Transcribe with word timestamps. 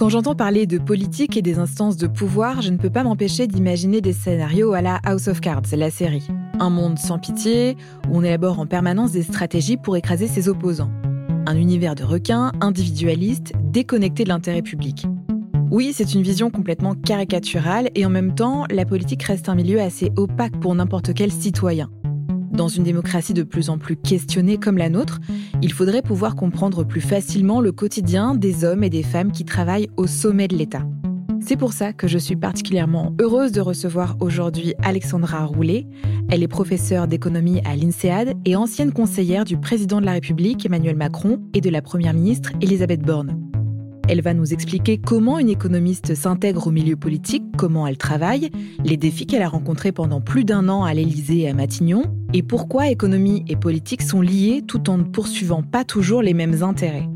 Quand 0.00 0.08
j'entends 0.08 0.34
parler 0.34 0.66
de 0.66 0.78
politique 0.78 1.36
et 1.36 1.42
des 1.42 1.58
instances 1.58 1.98
de 1.98 2.06
pouvoir, 2.06 2.62
je 2.62 2.70
ne 2.70 2.78
peux 2.78 2.88
pas 2.88 3.02
m'empêcher 3.02 3.46
d'imaginer 3.46 4.00
des 4.00 4.14
scénarios 4.14 4.72
à 4.72 4.80
la 4.80 4.96
House 5.04 5.28
of 5.28 5.42
Cards, 5.42 5.64
la 5.72 5.90
série. 5.90 6.26
Un 6.58 6.70
monde 6.70 6.98
sans 6.98 7.18
pitié, 7.18 7.76
où 8.08 8.16
on 8.16 8.22
élabore 8.22 8.60
en 8.60 8.66
permanence 8.66 9.12
des 9.12 9.22
stratégies 9.22 9.76
pour 9.76 9.98
écraser 9.98 10.26
ses 10.26 10.48
opposants. 10.48 10.90
Un 11.46 11.54
univers 11.54 11.96
de 11.96 12.04
requins, 12.04 12.50
individualiste, 12.62 13.52
déconnecté 13.62 14.24
de 14.24 14.30
l'intérêt 14.30 14.62
public. 14.62 15.04
Oui, 15.70 15.92
c'est 15.94 16.14
une 16.14 16.22
vision 16.22 16.48
complètement 16.48 16.94
caricaturale 16.94 17.90
et 17.94 18.06
en 18.06 18.10
même 18.10 18.34
temps, 18.34 18.64
la 18.70 18.86
politique 18.86 19.24
reste 19.24 19.50
un 19.50 19.54
milieu 19.54 19.82
assez 19.82 20.12
opaque 20.16 20.58
pour 20.60 20.74
n'importe 20.74 21.12
quel 21.12 21.30
citoyen. 21.30 21.90
Dans 22.50 22.68
une 22.68 22.82
démocratie 22.82 23.34
de 23.34 23.44
plus 23.44 23.70
en 23.70 23.78
plus 23.78 23.96
questionnée 23.96 24.58
comme 24.58 24.76
la 24.76 24.88
nôtre, 24.88 25.20
il 25.62 25.72
faudrait 25.72 26.02
pouvoir 26.02 26.34
comprendre 26.34 26.84
plus 26.84 27.00
facilement 27.00 27.60
le 27.60 27.72
quotidien 27.72 28.34
des 28.34 28.64
hommes 28.64 28.82
et 28.82 28.90
des 28.90 29.04
femmes 29.04 29.30
qui 29.30 29.44
travaillent 29.44 29.88
au 29.96 30.06
sommet 30.06 30.48
de 30.48 30.56
l'État. 30.56 30.84
C'est 31.40 31.56
pour 31.56 31.72
ça 31.72 31.92
que 31.92 32.06
je 32.06 32.18
suis 32.18 32.36
particulièrement 32.36 33.14
heureuse 33.20 33.52
de 33.52 33.60
recevoir 33.60 34.16
aujourd'hui 34.20 34.74
Alexandra 34.82 35.44
Roulet. 35.44 35.86
Elle 36.28 36.42
est 36.42 36.48
professeure 36.48 37.08
d'économie 37.08 37.60
à 37.64 37.76
l'INSEAD 37.76 38.34
et 38.44 38.56
ancienne 38.56 38.92
conseillère 38.92 39.44
du 39.44 39.56
président 39.56 40.00
de 40.00 40.06
la 40.06 40.12
République 40.12 40.66
Emmanuel 40.66 40.96
Macron 40.96 41.40
et 41.54 41.60
de 41.60 41.70
la 41.70 41.82
première 41.82 42.14
ministre 42.14 42.50
Elisabeth 42.60 43.00
Borne. 43.00 43.40
Elle 44.08 44.22
va 44.22 44.34
nous 44.34 44.52
expliquer 44.52 44.98
comment 44.98 45.38
une 45.38 45.48
économiste 45.48 46.16
s'intègre 46.16 46.66
au 46.66 46.72
milieu 46.72 46.96
politique, 46.96 47.44
comment 47.56 47.86
elle 47.86 47.96
travaille, 47.96 48.50
les 48.84 48.96
défis 48.96 49.24
qu'elle 49.24 49.42
a 49.42 49.48
rencontrés 49.48 49.92
pendant 49.92 50.20
plus 50.20 50.44
d'un 50.44 50.68
an 50.68 50.82
à 50.82 50.92
l'Élysée 50.94 51.42
et 51.42 51.48
à 51.48 51.54
Matignon, 51.54 52.02
et 52.32 52.42
pourquoi 52.42 52.88
économie 52.88 53.44
et 53.48 53.56
politique 53.56 54.02
sont 54.02 54.20
liées 54.20 54.62
tout 54.66 54.88
en 54.90 54.98
ne 54.98 55.04
poursuivant 55.04 55.62
pas 55.62 55.84
toujours 55.84 56.22
les 56.22 56.34
mêmes 56.34 56.62
intérêts. 56.62 57.08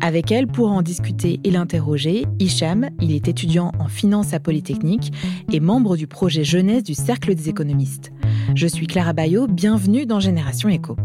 Avec 0.00 0.30
elle, 0.30 0.46
pour 0.46 0.70
en 0.70 0.82
discuter 0.82 1.40
et 1.44 1.50
l'interroger, 1.50 2.26
Hicham, 2.38 2.90
il 3.00 3.12
est 3.12 3.26
étudiant 3.26 3.72
en 3.78 3.88
finance 3.88 4.34
à 4.34 4.40
Polytechnique 4.40 5.12
et 5.50 5.60
membre 5.60 5.96
du 5.96 6.06
projet 6.06 6.44
jeunesse 6.44 6.82
du 6.82 6.94
Cercle 6.94 7.34
des 7.34 7.48
économistes. 7.48 8.12
Je 8.54 8.66
suis 8.66 8.86
Clara 8.86 9.14
Bayot, 9.14 9.46
bienvenue 9.46 10.04
dans 10.04 10.20
Génération 10.20 10.68
Éco. 10.68 10.96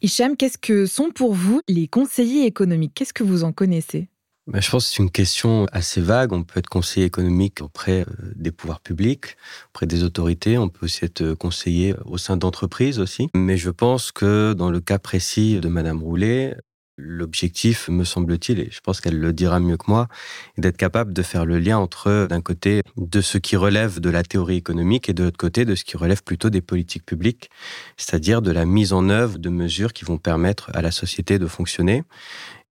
Hicham, 0.00 0.36
qu'est-ce 0.36 0.58
que 0.58 0.86
sont 0.86 1.10
pour 1.10 1.34
vous 1.34 1.60
les 1.68 1.86
conseillers 1.86 2.46
économiques? 2.46 2.92
Qu'est-ce 2.94 3.12
que 3.12 3.24
vous 3.24 3.44
en 3.44 3.52
connaissez? 3.52 4.08
Ben, 4.48 4.60
je 4.60 4.70
pense 4.70 4.88
que 4.88 4.94
c'est 4.94 5.02
une 5.02 5.10
question 5.10 5.66
assez 5.72 6.00
vague. 6.00 6.32
On 6.32 6.42
peut 6.42 6.58
être 6.58 6.68
conseiller 6.68 7.06
économique 7.06 7.60
auprès 7.60 8.00
euh, 8.00 8.32
des 8.34 8.50
pouvoirs 8.50 8.80
publics, 8.80 9.36
auprès 9.70 9.86
des 9.86 10.02
autorités. 10.02 10.58
On 10.58 10.68
peut 10.68 10.86
aussi 10.86 11.04
être 11.04 11.34
conseiller 11.34 11.94
au 12.04 12.18
sein 12.18 12.36
d'entreprises 12.36 12.98
aussi. 12.98 13.28
Mais 13.34 13.56
je 13.56 13.70
pense 13.70 14.10
que 14.10 14.54
dans 14.54 14.70
le 14.70 14.80
cas 14.80 14.98
précis 14.98 15.60
de 15.60 15.68
Madame 15.68 16.02
Roulet, 16.02 16.56
L'objectif, 17.00 17.88
me 17.88 18.02
semble-t-il, 18.02 18.58
et 18.58 18.68
je 18.72 18.80
pense 18.80 19.00
qu'elle 19.00 19.20
le 19.20 19.32
dira 19.32 19.60
mieux 19.60 19.76
que 19.76 19.84
moi, 19.86 20.08
est 20.56 20.62
d'être 20.62 20.76
capable 20.76 21.12
de 21.12 21.22
faire 21.22 21.46
le 21.46 21.60
lien 21.60 21.78
entre, 21.78 22.26
d'un 22.28 22.40
côté, 22.40 22.82
de 22.96 23.20
ce 23.20 23.38
qui 23.38 23.54
relève 23.54 24.00
de 24.00 24.10
la 24.10 24.24
théorie 24.24 24.56
économique 24.56 25.08
et 25.08 25.12
de 25.12 25.22
l'autre 25.22 25.36
côté, 25.36 25.64
de 25.64 25.76
ce 25.76 25.84
qui 25.84 25.96
relève 25.96 26.24
plutôt 26.24 26.50
des 26.50 26.60
politiques 26.60 27.06
publiques, 27.06 27.50
c'est-à-dire 27.96 28.42
de 28.42 28.50
la 28.50 28.64
mise 28.64 28.92
en 28.92 29.10
œuvre 29.10 29.38
de 29.38 29.48
mesures 29.48 29.92
qui 29.92 30.04
vont 30.04 30.18
permettre 30.18 30.72
à 30.74 30.82
la 30.82 30.90
société 30.90 31.38
de 31.38 31.46
fonctionner. 31.46 32.02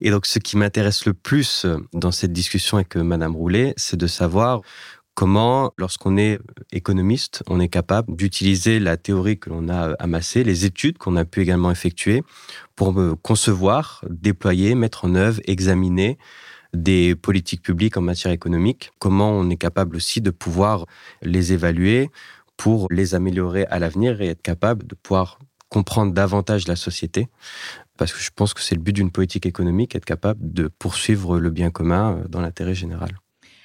Et 0.04 0.10
donc, 0.10 0.26
ce 0.26 0.40
qui 0.40 0.56
m'intéresse 0.56 1.06
le 1.06 1.14
plus 1.14 1.64
dans 1.92 2.10
cette 2.10 2.32
discussion 2.32 2.76
avec 2.76 2.96
Madame 2.96 3.36
Roulet, 3.36 3.72
c'est 3.76 3.96
de 3.96 4.08
savoir 4.08 4.60
comment, 5.14 5.72
lorsqu'on 5.78 6.16
est 6.16 6.40
économiste, 6.72 7.44
on 7.46 7.60
est 7.60 7.68
capable 7.68 8.16
d'utiliser 8.16 8.80
la 8.80 8.96
théorie 8.96 9.38
que 9.38 9.48
l'on 9.48 9.68
a 9.68 9.92
amassée, 10.00 10.42
les 10.42 10.64
études 10.64 10.98
qu'on 10.98 11.14
a 11.14 11.24
pu 11.24 11.40
également 11.40 11.70
effectuer 11.70 12.24
pour 12.74 12.92
concevoir, 13.22 14.04
déployer, 14.10 14.74
mettre 14.74 15.04
en 15.04 15.14
œuvre, 15.14 15.40
examiner 15.44 16.18
des 16.74 17.14
politiques 17.14 17.62
publiques 17.62 17.96
en 17.96 18.00
matière 18.02 18.32
économique, 18.32 18.90
comment 18.98 19.30
on 19.30 19.50
est 19.50 19.56
capable 19.56 19.94
aussi 19.94 20.20
de 20.20 20.30
pouvoir 20.30 20.86
les 21.20 21.52
évaluer 21.52 22.10
pour 22.56 22.88
les 22.90 23.14
améliorer 23.14 23.66
à 23.66 23.78
l'avenir 23.78 24.20
et 24.20 24.28
être 24.28 24.42
capable 24.42 24.84
de 24.84 24.96
pouvoir 24.96 25.38
comprendre 25.72 26.12
davantage 26.12 26.68
la 26.68 26.76
société, 26.76 27.28
parce 28.02 28.12
que 28.14 28.20
je 28.20 28.30
pense 28.34 28.52
que 28.52 28.60
c'est 28.60 28.74
le 28.74 28.80
but 28.80 28.92
d'une 28.92 29.12
politique 29.12 29.46
économique, 29.46 29.94
être 29.94 30.04
capable 30.04 30.52
de 30.52 30.66
poursuivre 30.66 31.38
le 31.38 31.50
bien 31.50 31.70
commun 31.70 32.24
dans 32.28 32.40
l'intérêt 32.40 32.74
général. 32.74 33.10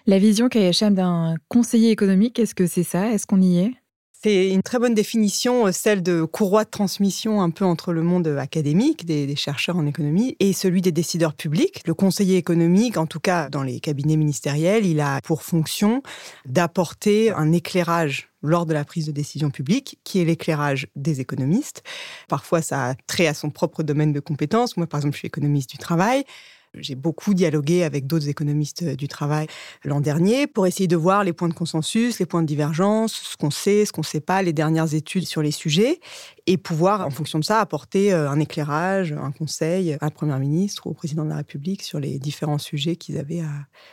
La 0.05 0.19
vision 0.19 0.47
qu'a 0.47 0.59
d'un 0.91 1.37
conseiller 1.47 1.89
économique, 1.89 2.37
est-ce 2.37 2.53
que 2.53 2.67
c'est 2.67 2.83
ça? 2.83 3.11
Est-ce 3.11 3.25
qu'on 3.25 3.41
y 3.41 3.57
est? 3.57 3.71
C'est 4.23 4.49
une 4.49 4.63
très 4.63 4.79
bonne 4.79 4.95
définition, 4.95 5.67
euh, 5.67 5.71
celle 5.71 6.01
de 6.01 6.23
courroie 6.23 6.63
de 6.63 6.69
transmission 6.69 7.41
un 7.41 7.51
peu 7.51 7.65
entre 7.65 7.93
le 7.93 8.01
monde 8.01 8.27
académique, 8.27 9.05
des, 9.05 9.35
chercheurs 9.35 9.77
en 9.77 9.85
économie, 9.85 10.35
et 10.39 10.53
celui 10.53 10.81
des 10.81 10.91
décideurs 10.91 11.35
publics. 11.35 11.81
Le 11.85 11.93
conseiller 11.93 12.37
économique, 12.37 12.97
en 12.97 13.05
tout 13.05 13.19
cas 13.19 13.49
dans 13.49 13.61
les 13.61 13.79
cabinets 13.79 14.17
ministériels, 14.17 14.85
il 14.85 14.99
a 15.01 15.21
pour 15.21 15.43
fonction 15.43 16.01
d'apporter 16.45 17.31
un 17.31 17.51
éclairage 17.51 18.29
lors 18.41 18.65
de 18.65 18.73
la 18.73 18.85
prise 18.85 19.05
de 19.05 19.11
décision 19.11 19.51
publique, 19.51 19.99
qui 20.03 20.19
est 20.19 20.25
l'éclairage 20.25 20.87
des 20.95 21.21
économistes. 21.21 21.83
Parfois, 22.27 22.61
ça 22.61 22.89
a 22.89 22.95
trait 23.07 23.27
à 23.27 23.33
son 23.33 23.49
propre 23.49 23.83
domaine 23.83 24.13
de 24.13 24.19
compétences. 24.19 24.77
Moi, 24.77 24.87
par 24.87 24.99
exemple, 24.99 25.13
je 25.13 25.19
suis 25.19 25.27
économiste 25.27 25.69
du 25.69 25.77
travail. 25.77 26.23
J'ai 26.81 26.95
beaucoup 26.95 27.33
dialogué 27.33 27.83
avec 27.83 28.07
d'autres 28.07 28.29
économistes 28.29 28.83
euh, 28.83 28.95
du 28.95 29.07
travail 29.07 29.47
l'an 29.83 30.01
dernier 30.01 30.47
pour 30.47 30.67
essayer 30.67 30.87
de 30.87 30.95
voir 30.95 31.23
les 31.23 31.33
points 31.33 31.49
de 31.49 31.53
consensus, 31.53 32.19
les 32.19 32.25
points 32.25 32.41
de 32.41 32.47
divergence, 32.47 33.13
ce 33.13 33.37
qu'on 33.37 33.51
sait, 33.51 33.85
ce 33.85 33.91
qu'on 33.91 34.01
ne 34.01 34.05
sait 34.05 34.19
pas, 34.19 34.41
les 34.41 34.53
dernières 34.53 34.93
études 34.93 35.25
sur 35.25 35.41
les 35.41 35.51
sujets 35.51 35.99
et 36.47 36.57
pouvoir, 36.57 37.05
en 37.05 37.09
fonction 37.09 37.39
de 37.39 37.43
ça, 37.43 37.59
apporter 37.59 38.13
euh, 38.13 38.29
un 38.29 38.39
éclairage, 38.39 39.11
un 39.11 39.31
conseil 39.31 39.93
à 39.93 39.97
la 40.01 40.11
Première 40.11 40.39
ministre 40.39 40.87
ou 40.87 40.91
au 40.91 40.93
Président 40.93 41.25
de 41.25 41.29
la 41.29 41.35
République 41.35 41.83
sur 41.83 41.99
les 41.99 42.19
différents 42.19 42.57
sujets 42.57 42.95
qu'ils 42.95 43.17
avaient 43.17 43.41
à 43.41 43.51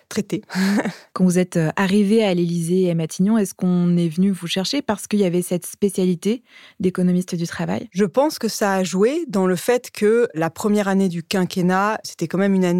traiter. 0.08 0.42
Quand 1.12 1.24
vous 1.24 1.38
êtes 1.38 1.56
euh, 1.56 1.70
arrivé 1.76 2.24
à 2.24 2.32
l'Élysée 2.32 2.82
et 2.82 2.90
à 2.92 2.94
Matignon, 2.94 3.36
est-ce 3.38 3.54
qu'on 3.54 3.96
est 3.96 4.08
venu 4.08 4.30
vous 4.30 4.46
chercher 4.46 4.82
parce 4.82 5.08
qu'il 5.08 5.18
y 5.18 5.24
avait 5.24 5.42
cette 5.42 5.66
spécialité 5.66 6.44
d'économiste 6.78 7.34
du 7.34 7.46
travail? 7.46 7.88
Je 7.90 8.04
pense 8.04 8.38
que 8.38 8.48
ça 8.48 8.74
a 8.74 8.84
joué 8.84 9.24
dans 9.26 9.46
le 9.46 9.56
fait 9.56 9.90
que 9.90 10.28
la 10.34 10.48
première 10.48 10.86
année 10.86 11.08
du 11.08 11.24
quinquennat, 11.24 11.98
c'était 12.04 12.28
quand 12.28 12.38
même 12.38 12.54
une 12.54 12.64
année 12.64 12.73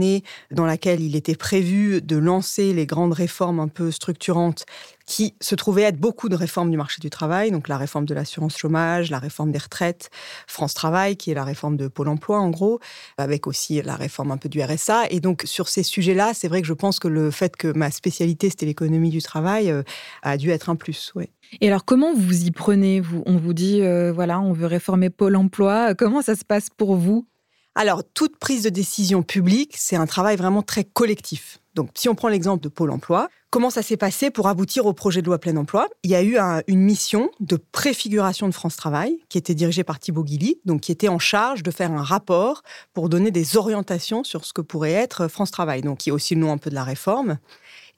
dans 0.51 0.67
laquelle 0.67 1.01
il 1.01 1.17
était 1.17 1.35
prévu 1.35 2.01
de 2.03 2.17
lancer 2.17 2.73
les 2.73 2.87
grandes 2.87 3.13
réformes 3.13 3.61
un 3.61 3.69
peu 3.69 3.91
structurantes 3.91 4.65
qui 5.07 5.35
se 5.41 5.55
trouvait 5.55 5.83
être 5.83 5.99
beaucoup 5.99 6.29
de 6.29 6.37
réformes 6.37 6.71
du 6.71 6.77
marché 6.77 7.01
du 7.01 7.11
travail, 7.11 7.51
donc 7.51 7.69
la 7.69 7.77
réforme 7.77 8.07
de 8.07 8.15
l'assurance 8.15 8.57
chômage, 8.57 9.11
la 9.11 9.19
réforme 9.19 9.53
des 9.53 9.59
retraites, 9.59 10.11
France 10.47 10.75
Travail, 10.75 11.17
qui 11.17 11.31
est 11.31 11.35
la 11.35 11.45
réforme 11.45 11.77
de 11.77 11.89
Pôle 11.89 12.09
Emploi 12.09 12.39
en 12.39 12.51
gros, 12.51 12.81
avec 13.19 13.47
aussi 13.47 13.83
la 13.83 13.97
réforme 13.97 14.31
un 14.31 14.39
peu 14.39 14.49
du 14.49 14.63
RSA. 14.63 15.05
Et 15.11 15.21
donc 15.21 15.43
sur 15.45 15.69
ces 15.69 15.83
sujets-là, 15.83 16.33
c'est 16.35 16.49
vrai 16.49 16.63
que 16.63 16.67
je 16.67 16.73
pense 16.73 16.99
que 16.99 17.09
le 17.09 17.31
fait 17.31 17.57
que 17.57 17.69
ma 17.69 17.91
spécialité 17.91 18.49
c'était 18.49 18.67
l'économie 18.67 19.11
du 19.11 19.21
travail 19.21 19.71
euh, 19.71 19.83
a 20.23 20.37
dû 20.37 20.51
être 20.51 20.71
un 20.71 20.77
plus. 20.77 21.13
Ouais. 21.15 21.31
Et 21.61 21.69
alors 21.69 21.85
comment 21.85 22.15
vous 22.15 22.45
y 22.45 22.51
prenez? 22.51 23.01
Vous 23.01 23.23
On 23.27 23.37
vous 23.37 23.53
dit 23.53 23.83
euh, 23.83 24.13
voilà, 24.13 24.41
on 24.41 24.53
veut 24.53 24.67
réformer 24.67 25.11
Pôle 25.11 25.37
Emploi. 25.37 25.95
Comment 25.95 26.23
ça 26.23 26.35
se 26.35 26.45
passe 26.45 26.69
pour 26.71 26.97
vous? 26.97 27.27
Alors, 27.77 28.03
toute 28.15 28.37
prise 28.37 28.63
de 28.63 28.69
décision 28.69 29.23
publique, 29.23 29.75
c'est 29.77 29.97
un 29.97 30.07
travail 30.07 30.37
vraiment 30.37 30.63
très 30.63 30.85
collectif. 30.85 31.59
Donc, 31.75 31.91
si 31.95 32.09
on 32.09 32.15
prend 32.15 32.29
l'exemple 32.29 32.63
de 32.63 32.69
Pôle 32.69 32.93
emploi, 32.93 33.29
comment 33.51 33.69
ça 33.69 33.83
s'est 33.83 33.97
passé 33.97 34.31
pour 34.31 34.47
aboutir 34.47 34.87
au 34.87 34.93
projet 34.93 35.23
de 35.23 35.27
loi 35.27 35.39
plein 35.39 35.57
emploi? 35.57 35.89
Il 36.05 36.11
y 36.11 36.15
a 36.15 36.23
eu 36.23 36.39
une 36.69 36.81
mission 36.81 37.31
de 37.41 37.57
préfiguration 37.57 38.49
de 38.49 38.55
France 38.55 38.77
Travail 38.77 39.19
qui 39.29 39.39
était 39.39 39.57
dirigée 39.57 39.83
par 39.83 39.99
Thibaut 39.99 40.23
Guilly, 40.23 40.61
donc 40.65 40.83
qui 40.83 40.93
était 40.93 41.09
en 41.09 41.19
charge 41.19 41.65
de 41.65 41.73
faire 41.73 41.91
un 41.91 42.03
rapport 42.05 42.63
pour 42.93 43.09
donner 43.09 43.33
des 43.33 43.57
orientations 43.57 44.23
sur 44.23 44.45
ce 44.45 44.53
que 44.53 44.61
pourrait 44.61 44.93
être 44.93 45.27
France 45.27 45.51
Travail, 45.51 45.83
donc 45.83 45.99
qui 45.99 46.11
est 46.11 46.13
aussi 46.13 46.37
le 46.37 46.43
nom 46.43 46.53
un 46.53 46.59
peu 46.59 46.71
de 46.71 46.77
la 46.77 46.85
réforme. 46.85 47.39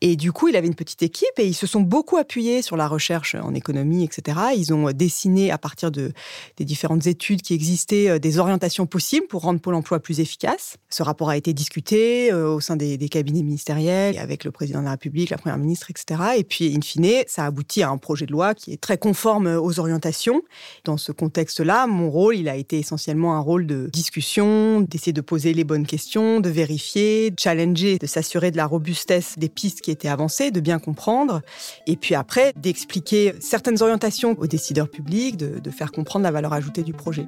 Et 0.02 0.16
du 0.16 0.30
coup, 0.30 0.48
il 0.48 0.56
avait 0.56 0.66
une 0.66 0.74
petite 0.74 1.02
équipe 1.02 1.38
et 1.38 1.46
ils 1.46 1.54
se 1.54 1.66
sont 1.66 1.80
beaucoup 1.80 2.18
appuyés 2.18 2.60
sur 2.60 2.76
la 2.76 2.86
recherche 2.86 3.34
en 3.34 3.54
économie, 3.54 4.04
etc. 4.04 4.38
Ils 4.54 4.74
ont 4.74 4.88
euh, 4.88 4.92
dessiné 4.92 5.50
à 5.50 5.56
partir 5.56 5.90
de, 5.90 6.12
des 6.58 6.64
différentes 6.64 7.06
études 7.06 7.40
qui 7.40 7.54
existaient 7.54 8.10
euh, 8.10 8.18
des 8.18 8.38
orientations 8.38 8.86
possibles 8.86 9.26
pour 9.26 9.42
rendre 9.42 9.60
Pôle 9.60 9.74
emploi 9.74 10.00
plus 10.00 10.20
efficace. 10.20 10.76
Ce 10.90 11.02
rapport 11.02 11.30
a 11.30 11.36
été 11.36 11.54
discuté 11.54 12.30
euh, 12.30 12.52
au 12.52 12.60
sein 12.60 12.76
des, 12.76 12.98
cabinets 13.08 13.42
ministériels 13.42 14.18
avec 14.18 14.44
le 14.44 14.50
président 14.50 14.80
de 14.80 14.84
la 14.84 14.90
République, 14.90 15.30
la 15.30 15.38
première 15.38 15.58
ministre, 15.58 15.90
etc. 15.90 16.20
Et 16.36 16.44
puis, 16.44 16.74
in 16.76 16.80
fine, 16.82 17.22
ça 17.26 17.46
aboutit 17.46 17.82
à 17.82 17.88
un 17.88 17.98
projet 17.98 18.26
de 18.26 18.32
loi 18.32 18.54
qui 18.54 18.72
est 18.72 18.80
très 18.80 18.98
conforme 18.98 19.46
aux 19.46 19.78
orientations. 19.78 20.42
Dans 20.84 20.96
ce 20.96 21.12
contexte-là, 21.12 21.86
mon 21.86 22.10
rôle, 22.10 22.36
il 22.36 22.48
a 22.48 22.56
été 22.56 22.78
essentiellement 22.78 23.36
un 23.36 23.40
rôle 23.40 23.66
de 23.66 23.88
discussion, 23.92 24.80
d'essayer 24.80 25.12
de 25.12 25.20
poser 25.20 25.54
les 25.54 25.64
bonnes 25.64 25.86
questions, 25.86 26.40
de 26.40 26.50
vérifier, 26.50 27.30
de 27.30 27.38
challenger, 27.38 27.98
de 27.98 28.06
s'assurer 28.06 28.50
de 28.50 28.56
la 28.56 28.66
robustesse 28.66 29.38
des 29.38 29.48
pistes 29.48 29.80
était 29.90 30.08
de 30.50 30.60
bien 30.60 30.78
comprendre, 30.78 31.42
et 31.86 31.96
puis 31.96 32.14
après 32.14 32.52
d'expliquer 32.56 33.34
certaines 33.40 33.82
orientations 33.82 34.36
aux 34.38 34.46
décideurs 34.46 34.88
publics, 34.88 35.36
de, 35.36 35.58
de 35.58 35.70
faire 35.70 35.92
comprendre 35.92 36.24
la 36.24 36.30
valeur 36.30 36.52
ajoutée 36.52 36.82
du 36.82 36.92
projet. 36.92 37.26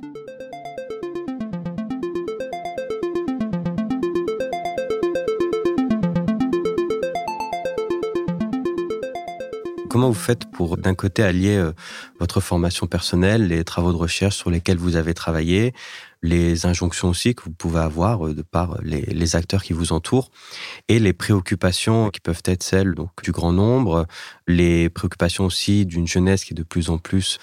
Comment 9.88 10.10
vous 10.10 10.14
faites 10.14 10.44
pour, 10.44 10.76
d'un 10.76 10.94
côté, 10.94 11.24
allier 11.24 11.56
euh, 11.56 11.72
votre 12.20 12.40
formation 12.40 12.86
personnelle, 12.86 13.48
les 13.48 13.64
travaux 13.64 13.90
de 13.90 13.96
recherche 13.96 14.36
sur 14.36 14.48
lesquels 14.48 14.76
vous 14.76 14.96
avez 14.96 15.12
travaillé, 15.12 15.72
les 16.22 16.66
injonctions 16.66 17.08
aussi 17.08 17.34
que 17.34 17.44
vous 17.44 17.52
pouvez 17.52 17.80
avoir 17.80 18.26
euh, 18.26 18.34
de 18.34 18.42
par 18.42 18.78
les, 18.82 19.36
acteurs 19.36 19.62
qui 19.62 19.72
vous 19.72 19.92
entourent 19.92 20.30
et 20.88 20.98
les 20.98 21.12
préoccupations 21.12 22.08
qui 22.10 22.20
peuvent 22.20 22.42
être 22.46 22.62
celles 22.62 22.94
donc, 22.94 23.10
du 23.22 23.30
grand 23.30 23.52
nombre, 23.52 24.06
les 24.46 24.88
préoccupations 24.88 25.44
aussi 25.44 25.84
d'une 25.84 26.06
jeunesse 26.06 26.44
qui 26.44 26.54
est 26.54 26.56
de 26.56 26.62
plus 26.62 26.88
en 26.88 26.96
plus, 26.98 27.38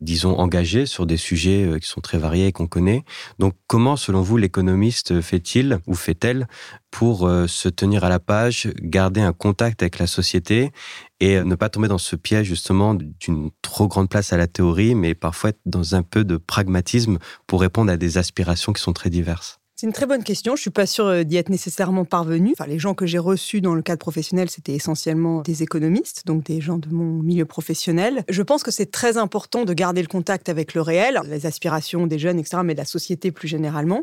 disons, 0.00 0.36
engagée 0.36 0.84
sur 0.84 1.06
des 1.06 1.16
sujets 1.16 1.64
euh, 1.64 1.78
qui 1.78 1.88
sont 1.88 2.00
très 2.00 2.18
variés 2.18 2.48
et 2.48 2.52
qu'on 2.52 2.66
connaît. 2.66 3.04
Donc 3.38 3.54
comment, 3.66 3.96
selon 3.96 4.20
vous, 4.20 4.36
l'économiste 4.36 5.20
fait-il 5.20 5.78
ou 5.86 5.94
fait-elle 5.94 6.48
pour 6.90 7.26
euh, 7.26 7.46
se 7.46 7.68
tenir 7.68 8.04
à 8.04 8.08
la 8.08 8.18
page, 8.18 8.68
garder 8.80 9.20
un 9.20 9.32
contact 9.32 9.82
avec 9.82 9.98
la 9.98 10.06
société 10.06 10.72
et 11.20 11.42
ne 11.42 11.54
pas 11.54 11.68
tomber 11.68 11.88
dans 11.88 11.98
ce 11.98 12.16
piège 12.16 12.46
justement 12.46 12.94
d'une 12.94 13.50
trop 13.62 13.88
grande 13.88 14.08
place 14.08 14.32
à 14.32 14.36
la 14.36 14.46
théorie, 14.46 14.94
mais 14.94 15.14
parfois 15.14 15.50
être 15.50 15.60
dans 15.66 15.94
un 15.94 16.02
peu 16.02 16.24
de 16.24 16.36
pragmatisme 16.36 17.18
pour 17.46 17.60
répondre 17.60 17.90
à 17.90 17.96
des 17.96 18.17
aspirations 18.18 18.72
qui 18.72 18.82
sont 18.82 18.92
très 18.92 19.10
diverses 19.10 19.58
c'est 19.80 19.86
une 19.86 19.92
très 19.92 20.06
bonne 20.06 20.24
question. 20.24 20.56
Je 20.56 20.60
suis 20.60 20.70
pas 20.70 20.86
sûre 20.86 21.06
euh, 21.06 21.22
d'y 21.22 21.36
être 21.36 21.50
nécessairement 21.50 22.04
parvenue. 22.04 22.50
Enfin, 22.58 22.68
les 22.68 22.80
gens 22.80 22.94
que 22.94 23.06
j'ai 23.06 23.18
reçus 23.18 23.60
dans 23.60 23.76
le 23.76 23.82
cadre 23.82 24.00
professionnel, 24.00 24.50
c'était 24.50 24.72
essentiellement 24.72 25.42
des 25.42 25.62
économistes, 25.62 26.26
donc 26.26 26.42
des 26.42 26.60
gens 26.60 26.78
de 26.78 26.88
mon 26.88 27.22
milieu 27.22 27.44
professionnel. 27.44 28.24
Je 28.28 28.42
pense 28.42 28.64
que 28.64 28.72
c'est 28.72 28.90
très 28.90 29.18
important 29.18 29.64
de 29.64 29.72
garder 29.72 30.02
le 30.02 30.08
contact 30.08 30.48
avec 30.48 30.74
le 30.74 30.80
réel, 30.80 31.20
les 31.26 31.46
aspirations 31.46 32.08
des 32.08 32.18
jeunes, 32.18 32.40
etc., 32.40 32.62
mais 32.64 32.74
de 32.74 32.80
la 32.80 32.84
société 32.84 33.30
plus 33.30 33.46
généralement. 33.46 34.02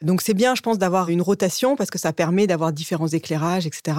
Donc 0.00 0.22
c'est 0.22 0.32
bien, 0.32 0.54
je 0.54 0.62
pense, 0.62 0.78
d'avoir 0.78 1.08
une 1.08 1.22
rotation 1.22 1.74
parce 1.74 1.90
que 1.90 1.98
ça 1.98 2.12
permet 2.12 2.46
d'avoir 2.46 2.72
différents 2.72 3.08
éclairages, 3.08 3.66
etc. 3.66 3.96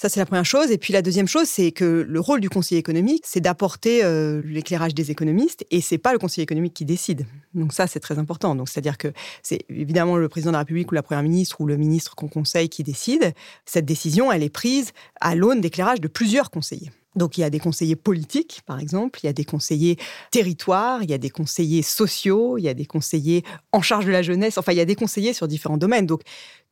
Ça, 0.00 0.08
c'est 0.08 0.18
la 0.18 0.24
première 0.24 0.46
chose. 0.46 0.70
Et 0.70 0.78
puis 0.78 0.94
la 0.94 1.02
deuxième 1.02 1.28
chose, 1.28 1.46
c'est 1.46 1.72
que 1.72 2.06
le 2.08 2.20
rôle 2.20 2.40
du 2.40 2.48
conseiller 2.48 2.78
économique, 2.78 3.24
c'est 3.26 3.42
d'apporter 3.42 4.02
euh, 4.02 4.40
l'éclairage 4.46 4.94
des 4.94 5.10
économistes, 5.10 5.66
et 5.70 5.82
c'est 5.82 5.98
pas 5.98 6.14
le 6.14 6.18
conseiller 6.18 6.42
économique 6.42 6.72
qui 6.72 6.86
décide. 6.86 7.26
Donc 7.52 7.74
ça, 7.74 7.86
c'est 7.86 8.00
très 8.00 8.18
important. 8.18 8.54
Donc 8.54 8.70
c'est-à-dire 8.70 8.96
que 8.96 9.08
c'est 9.42 9.66
évidemment 9.68 10.16
le 10.16 10.26
président 10.30 10.52
de 10.52 10.54
la 10.54 10.60
République 10.60 10.90
ou 10.90 10.94
la 10.94 11.02
première 11.02 11.22
ministre 11.22 11.60
ou 11.60 11.66
le 11.66 11.76
ministre 11.76 12.14
qu'on 12.14 12.28
conseille 12.28 12.70
qui 12.70 12.82
décide. 12.82 13.34
Cette 13.66 13.84
décision, 13.84 14.32
elle 14.32 14.42
est 14.42 14.48
prise 14.48 14.92
à 15.20 15.34
l'aune 15.34 15.60
d'éclairage 15.60 16.00
de 16.00 16.08
plusieurs 16.08 16.50
conseillers. 16.50 16.90
Donc 17.16 17.36
il 17.36 17.40
y 17.40 17.44
a 17.44 17.50
des 17.50 17.58
conseillers 17.58 17.96
politiques, 17.96 18.60
par 18.66 18.78
exemple, 18.78 19.18
il 19.22 19.26
y 19.26 19.28
a 19.28 19.32
des 19.32 19.44
conseillers 19.44 19.96
territoires, 20.30 21.02
il 21.02 21.10
y 21.10 21.12
a 21.12 21.18
des 21.18 21.28
conseillers 21.28 21.82
sociaux, 21.82 22.56
il 22.56 22.62
y 22.62 22.68
a 22.68 22.74
des 22.74 22.86
conseillers 22.86 23.42
en 23.72 23.82
charge 23.82 24.06
de 24.06 24.12
la 24.12 24.22
jeunesse, 24.22 24.58
enfin 24.58 24.72
il 24.72 24.78
y 24.78 24.80
a 24.80 24.84
des 24.84 24.94
conseillers 24.94 25.32
sur 25.32 25.48
différents 25.48 25.76
domaines. 25.76 26.06
Donc 26.06 26.22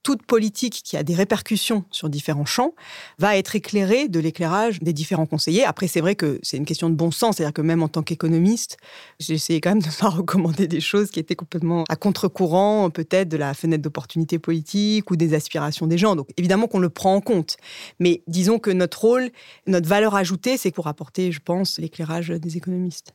toute 0.09 0.23
politique 0.23 0.81
qui 0.87 0.97
a 0.97 1.03
des 1.03 1.15
répercussions 1.15 1.85
sur 1.91 2.09
différents 2.09 2.47
champs 2.47 2.73
va 3.19 3.37
être 3.37 3.55
éclairée 3.57 4.09
de 4.09 4.19
l'éclairage 4.19 4.81
des 4.81 4.95
différents 4.95 5.27
conseillers. 5.27 5.67
Après, 5.67 5.87
c'est 5.87 6.01
vrai 6.01 6.15
que 6.15 6.41
c'est 6.43 6.57
une 6.57 6.65
question 6.65 6.89
de 6.89 6.95
bon 6.95 7.11
sens, 7.11 7.37
c'est-à-dire 7.37 7.53
que 7.53 7.61
même 7.61 7.83
en 7.83 7.89
tant 7.89 8.03
qu'économiste, 8.03 8.79
j'ai 9.21 9.35
essayé 9.35 9.61
quand 9.61 9.69
même 9.69 9.83
de 9.83 9.87
ne 9.89 9.93
pas 10.01 10.09
recommander 10.09 10.67
des 10.67 10.81
choses 10.81 11.11
qui 11.11 11.21
étaient 11.21 11.35
complètement 11.35 11.85
à 11.91 11.97
contre-courant, 11.97 12.89
peut-être 12.89 13.29
de 13.29 13.37
la 13.37 13.53
fenêtre 13.53 13.83
d'opportunité 13.83 14.39
politique 14.39 15.11
ou 15.11 15.17
des 15.17 15.35
aspirations 15.35 15.87
des 15.87 15.99
gens. 15.99 16.17
Donc 16.17 16.31
évidemment 16.39 16.69
qu'on 16.69 16.79
le 16.79 16.89
prend 16.89 17.15
en 17.15 17.21
compte. 17.21 17.59
Mais 18.01 18.23
disons 18.29 18.59
que 18.59 18.71
notre 18.71 19.03
rôle, 19.03 19.29
notre 19.67 19.91
valeur 19.91 20.15
ajoutée, 20.15 20.57
c'est 20.57 20.71
pour 20.71 20.87
apporter, 20.87 21.33
je 21.33 21.41
pense, 21.41 21.79
l'éclairage 21.79 22.29
des 22.31 22.57
économistes. 22.57 23.13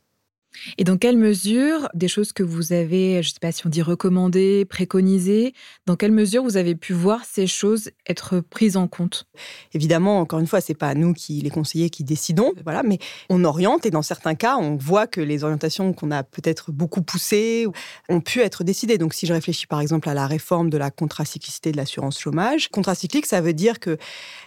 Et 0.77 0.83
dans 0.83 0.97
quelle 0.97 1.17
mesure, 1.17 1.89
des 1.93 2.07
choses 2.07 2.33
que 2.33 2.43
vous 2.43 2.73
avez, 2.73 3.23
je 3.23 3.29
ne 3.29 3.33
sais 3.33 3.39
pas 3.41 3.51
si 3.51 3.65
on 3.65 3.69
dit 3.69 3.81
recommandées, 3.81 4.65
préconisées, 4.65 5.53
dans 5.85 5.95
quelle 5.95 6.11
mesure 6.11 6.43
vous 6.43 6.57
avez 6.57 6.75
pu 6.75 6.93
voir 6.93 7.25
ces 7.25 7.47
choses 7.47 7.91
être 8.07 8.39
prises 8.39 8.77
en 8.77 8.87
compte? 8.87 9.25
Évidemment, 9.73 10.19
encore 10.19 10.39
une 10.39 10.47
fois, 10.47 10.61
c'est 10.61 10.73
pas 10.73 10.93
nous 10.95 11.13
qui 11.13 11.41
les 11.41 11.49
conseillers 11.49 11.89
qui 11.89 12.03
décidons, 12.03 12.53
voilà, 12.63 12.83
mais 12.83 12.99
on 13.29 13.43
oriente 13.43 13.85
et 13.85 13.91
dans 13.91 14.01
certains 14.01 14.35
cas, 14.35 14.57
on 14.57 14.75
voit 14.75 15.07
que 15.07 15.21
les 15.21 15.43
orientations 15.43 15.93
qu'on 15.93 16.11
a 16.11 16.23
peut-être 16.23 16.71
beaucoup 16.71 17.01
poussées 17.01 17.67
ont 18.09 18.21
pu 18.21 18.39
être 18.39 18.63
décidées. 18.63 18.97
Donc, 18.97 19.13
si 19.13 19.25
je 19.25 19.33
réfléchis 19.33 19.67
par 19.67 19.81
exemple 19.81 20.09
à 20.09 20.13
la 20.13 20.27
réforme 20.27 20.69
de 20.69 20.77
la 20.77 20.91
contracyclicité 20.91 21.71
de 21.71 21.77
l'assurance 21.77 22.19
chômage, 22.19 22.69
contracyclique, 22.69 23.25
ça 23.25 23.41
veut 23.41 23.53
dire 23.53 23.79
que 23.79 23.97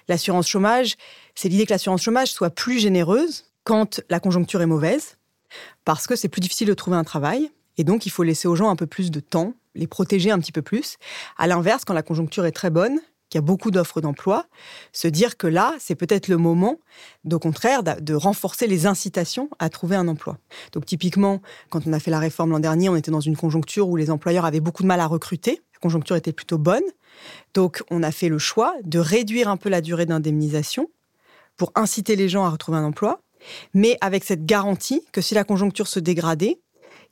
l'assurance 0.09 0.49
chômage, 0.49 0.97
c'est 1.35 1.49
l'idée 1.49 1.67
que 1.67 1.73
l'assurance 1.73 2.03
chômage 2.03 2.29
soit 2.29 2.51
plus 2.51 2.79
généreuse 2.79 3.45
quand 3.65 4.01
la 4.09 4.21
conjoncture 4.21 4.63
est 4.63 4.67
mauvaise 4.67 5.17
parce 5.85 6.07
que 6.07 6.17
c'est 6.17 6.29
plus 6.29 6.41
difficile 6.41 6.69
de 6.69 6.75
trouver 6.75 6.97
un 6.97 7.05
travail. 7.05 7.51
Et 7.79 7.85
donc, 7.85 8.07
il 8.07 8.11
faut 8.11 8.23
laisser 8.23 8.49
aux 8.49 8.57
gens 8.57 8.71
un 8.71 8.77
peu 8.77 8.87
plus 8.87 9.11
de 9.11 9.21
temps, 9.21 9.55
les 9.75 9.87
protéger 9.87 10.31
un 10.31 10.39
petit 10.39 10.53
peu 10.53 10.63
plus. 10.63 10.97
À 11.37 11.47
l'inverse, 11.47 11.85
quand 11.85 11.95
la 11.95 12.03
conjoncture 12.03 12.47
est 12.47 12.53
très 12.53 12.71
bonne, 12.71 12.99
qu'il 13.29 13.39
y 13.39 13.43
a 13.43 13.43
beaucoup 13.43 13.71
d'offres 13.71 14.01
d'emploi, 14.01 14.47
se 14.93 15.09
dire 15.09 15.37
que 15.37 15.47
là, 15.47 15.75
c'est 15.79 15.97
peut-être 15.97 16.29
le 16.29 16.37
moment, 16.37 16.79
au 17.31 17.39
contraire, 17.39 17.83
de 17.83 18.15
renforcer 18.15 18.67
les 18.67 18.87
incitations 18.87 19.51
à 19.59 19.69
trouver 19.69 19.97
un 19.97 20.07
emploi. 20.09 20.39
Donc, 20.73 20.87
typiquement, 20.87 21.43
quand 21.71 21.87
on 21.87 21.93
a 21.93 21.99
fait 21.99 22.11
la 22.11 22.21
réforme 22.21 22.51
l'an 22.51 22.61
dernier, 22.61 22.89
on 22.89 22.97
était 22.97 23.11
dans 23.11 23.21
une 23.21 23.37
conjoncture 23.37 23.89
où 23.89 23.97
les 23.97 24.11
employeurs 24.11 24.45
avaient 24.45 24.61
beaucoup 24.61 24.83
de 24.83 24.89
mal 24.89 25.01
à 25.01 25.07
recruter. 25.07 25.61
La 25.75 25.81
conjoncture 25.81 26.17
était 26.17 26.33
plutôt 26.33 26.59
bonne. 26.59 26.85
Donc, 27.53 27.83
on 27.91 28.03
a 28.03 28.13
fait 28.13 28.29
le 28.29 28.39
choix 28.39 28.75
de 28.85 28.99
réduire 28.99 29.49
un 29.49 29.57
peu 29.57 29.69
la 29.69 29.81
durée 29.81 30.07
d'indemnisation 30.07 30.89
pour 31.57 31.73
inciter 31.75 32.17
les 32.17 32.29
gens 32.29 32.45
à 32.45 32.51
retrouver 32.51 32.79
un 32.79 32.85
emploi 32.85 33.21
mais 33.75 33.97
avec 34.01 34.25
cette 34.25 34.45
garantie 34.45 35.03
que 35.13 35.21
si 35.21 35.35
la 35.35 35.45
conjoncture 35.45 35.89
se 35.89 36.01
dégradait, 36.01 36.61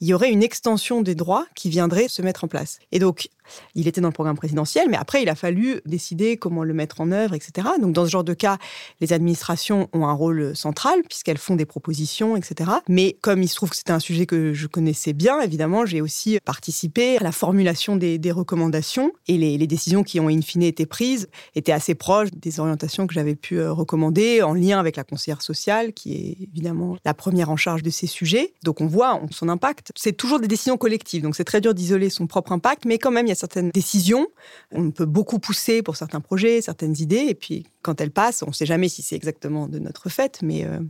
il 0.01 0.09
y 0.09 0.15
aurait 0.15 0.31
une 0.31 0.43
extension 0.43 1.03
des 1.03 1.15
droits 1.15 1.47
qui 1.55 1.71
viendrait 1.71 2.09
se 2.09 2.23
mettre 2.23 2.45
en 2.45 2.49
place. 2.49 2.79
Et 2.93 2.99
donc, 2.99 3.29
il 3.75 3.89
était 3.89 4.01
dans 4.01 4.09
le 4.09 4.15
programme 4.15 4.37
présidentiel, 4.37 4.89
mais 4.89 4.97
après, 4.97 5.23
il 5.23 5.29
a 5.29 5.35
fallu 5.35 5.81
décider 5.87 6.37
comment 6.37 6.65
le 6.65 6.75
mettre 6.75 7.01
en 7.01 7.11
œuvre, 7.13 7.35
etc. 7.35 7.69
Donc, 7.81 7.93
dans 7.93 8.05
ce 8.05 8.11
genre 8.11 8.25
de 8.25 8.35
cas, 8.35 8.59
les 9.01 9.13
administrations 9.13 9.89
ont 9.93 10.07
un 10.07 10.13
rôle 10.13 10.57
central, 10.57 11.01
puisqu'elles 11.09 11.39
font 11.39 11.57
des 11.57 11.67
propositions, 11.67 12.37
etc. 12.37 12.71
Mais 12.89 13.17
comme 13.21 13.43
il 13.43 13.49
se 13.49 13.57
trouve 13.57 13.71
que 13.71 13.77
c'était 13.77 13.93
un 13.93 13.99
sujet 13.99 14.27
que 14.27 14.53
je 14.53 14.67
connaissais 14.67 15.13
bien, 15.13 15.41
évidemment, 15.41 15.87
j'ai 15.87 16.01
aussi 16.01 16.39
participé 16.45 17.19
à 17.19 17.23
la 17.23 17.33
formulation 17.33 17.97
des, 17.97 18.33
recommandations, 18.33 19.13
et 19.29 19.39
les, 19.39 19.67
décisions 19.67 20.03
qui 20.03 20.21
ont 20.21 20.29
in 20.29 20.41
fine 20.41 20.63
été 20.63 20.87
prises 20.87 21.29
étaient 21.55 21.73
assez 21.73 21.95
proches 21.95 22.31
des 22.33 22.61
orientations 22.61 23.07
que 23.07 23.15
j'avais 23.15 23.35
pu 23.35 23.59
euh, 23.59 23.73
recommander, 23.73 24.43
en 24.43 24.55
lien 24.55 24.79
avec 24.79 24.97
la 24.97 25.05
conseillère 25.05 25.43
sociale, 25.43 25.93
qui 25.93 26.15
est 26.15 26.43
évidemment 26.43 26.97
la 27.05 27.15
première 27.15 27.51
en 27.51 27.57
charge 27.57 27.83
de 27.83 27.91
ces 27.91 28.07
sujets. 28.07 28.53
Donc, 28.63 28.81
on 28.81 28.87
voit 28.87 29.21
son 29.31 29.49
impact. 29.49 29.93
C'est 29.95 30.13
toujours 30.13 30.41
des 30.41 30.49
décisions 30.49 30.77
collectives, 30.77 31.23
donc 31.23 31.37
c'est 31.37 31.45
très 31.45 31.61
dur 31.61 31.75
d'isoler 31.75 32.11
son 32.11 32.27
propre 32.27 32.53
impact, 32.53 32.85
mais 32.85 32.99
quand 32.99 33.11
même, 33.11 33.27
il 33.27 33.31
y 33.31 33.33
a 33.33 33.34
certaines 33.35 33.71
décisions. 33.71 34.27
On 34.73 34.91
peut 34.91 35.05
beaucoup 35.05 35.39
pousser 35.39 35.83
pour 35.83 35.97
certains 35.97 36.21
projets, 36.21 36.61
certaines 36.61 36.97
idées, 36.99 37.27
et 37.29 37.35
puis 37.35 37.67
quand 37.83 38.01
elles 38.01 38.11
passent, 38.11 38.43
on 38.43 38.49
ne 38.49 38.55
sait 38.55 38.67
jamais 38.67 38.89
si 38.89 39.03
c'est 39.03 39.17
exactement 39.17 39.69
de 39.69 39.79
notre 39.79 40.09
fait, 40.09 40.41
mais, 40.43 40.65
euh, 40.65 40.81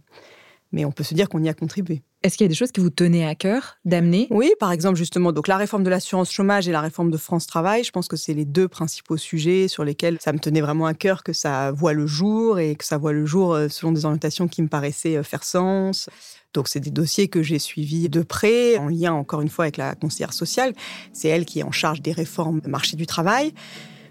mais 0.73 0.85
on 0.85 0.93
peut 0.93 1.05
se 1.05 1.15
dire 1.15 1.29
qu'on 1.29 1.43
y 1.43 1.49
a 1.49 1.55
contribué. 1.55 2.03
Est-ce 2.25 2.39
qu'il 2.39 2.47
y 2.47 2.49
a 2.49 2.49
des 2.49 2.55
choses 2.55 2.73
qui 2.73 2.81
vous 2.81 2.89
tenaient 2.89 3.27
à 3.27 3.35
cœur 3.35 3.77
d'amener? 3.85 4.29
Oui, 4.31 4.51
par 4.59 4.73
exemple, 4.73 4.97
justement, 4.97 5.31
donc 5.31 5.47
la 5.47 5.59
réforme 5.59 5.85
de 5.85 5.91
l'assurance 5.91 6.33
chômage 6.33 6.67
et 6.67 6.73
la 6.73 6.81
réforme 6.81 7.11
de 7.11 7.19
France 7.19 7.47
Travail, 7.47 7.85
je 7.85 7.91
pense 7.91 8.09
que 8.09 8.17
c'est 8.17 8.33
les 8.33 8.47
deux 8.47 8.67
principaux 8.67 9.19
sujets 9.19 9.69
sur 9.69 9.85
lesquels 9.85 10.17
ça 10.23 10.33
me 10.33 10.39
tenait 10.39 10.63
vraiment 10.63 10.87
à 10.87 10.95
cœur 10.95 11.23
que 11.23 11.35
ça 11.35 11.71
voit 11.71 11.93
le 11.93 12.07
jour 12.07 12.59
et 12.59 12.77
que 12.77 12.85
ça 12.87 12.97
voit 12.97 13.13
le 13.13 13.27
jour 13.27 13.53
euh, 13.53 13.69
selon 13.69 13.93
des 13.93 14.07
orientations 14.07 14.49
qui 14.49 14.63
me 14.63 14.69
paraissaient 14.69 15.17
euh, 15.17 15.23
faire 15.23 15.45
sens. 15.45 16.09
Donc, 16.55 16.69
c'est 16.69 16.81
des 16.81 16.93
dossiers 16.93 17.27
que 17.27 17.43
j'ai 17.43 17.59
suivis 17.59 18.09
de 18.09 18.23
près, 18.23 18.79
en 18.79 18.89
lien 18.89 19.13
encore 19.13 19.41
une 19.41 19.49
fois 19.49 19.65
avec 19.65 19.77
la 19.77 19.97
conseillère 19.97 20.33
sociale. 20.33 20.73
C'est 21.13 21.29
elle 21.29 21.45
qui 21.45 21.59
est 21.59 21.65
en 21.65 21.73
charge 21.73 22.01
des 22.01 22.13
réformes 22.13 22.61
marché 22.67 22.97
du 22.97 23.07
travail. 23.07 23.53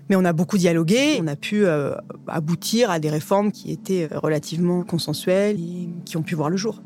Mais 0.09 0.17
on 0.17 0.25
a 0.25 0.33
beaucoup 0.33 0.57
dialogué, 0.57 1.19
on 1.21 1.27
a 1.27 1.37
pu 1.37 1.65
euh, 1.65 1.95
aboutir 2.27 2.91
à 2.91 2.99
des 2.99 3.09
réformes 3.09 3.53
qui 3.53 3.71
étaient 3.71 4.09
euh, 4.11 4.19
relativement 4.19 4.83
consensuelles 4.83 5.57
et 5.57 5.89
qui 6.03 6.17
ont 6.17 6.23
pu 6.23 6.35
voir 6.35 6.49
le 6.49 6.57
jour. 6.57 6.81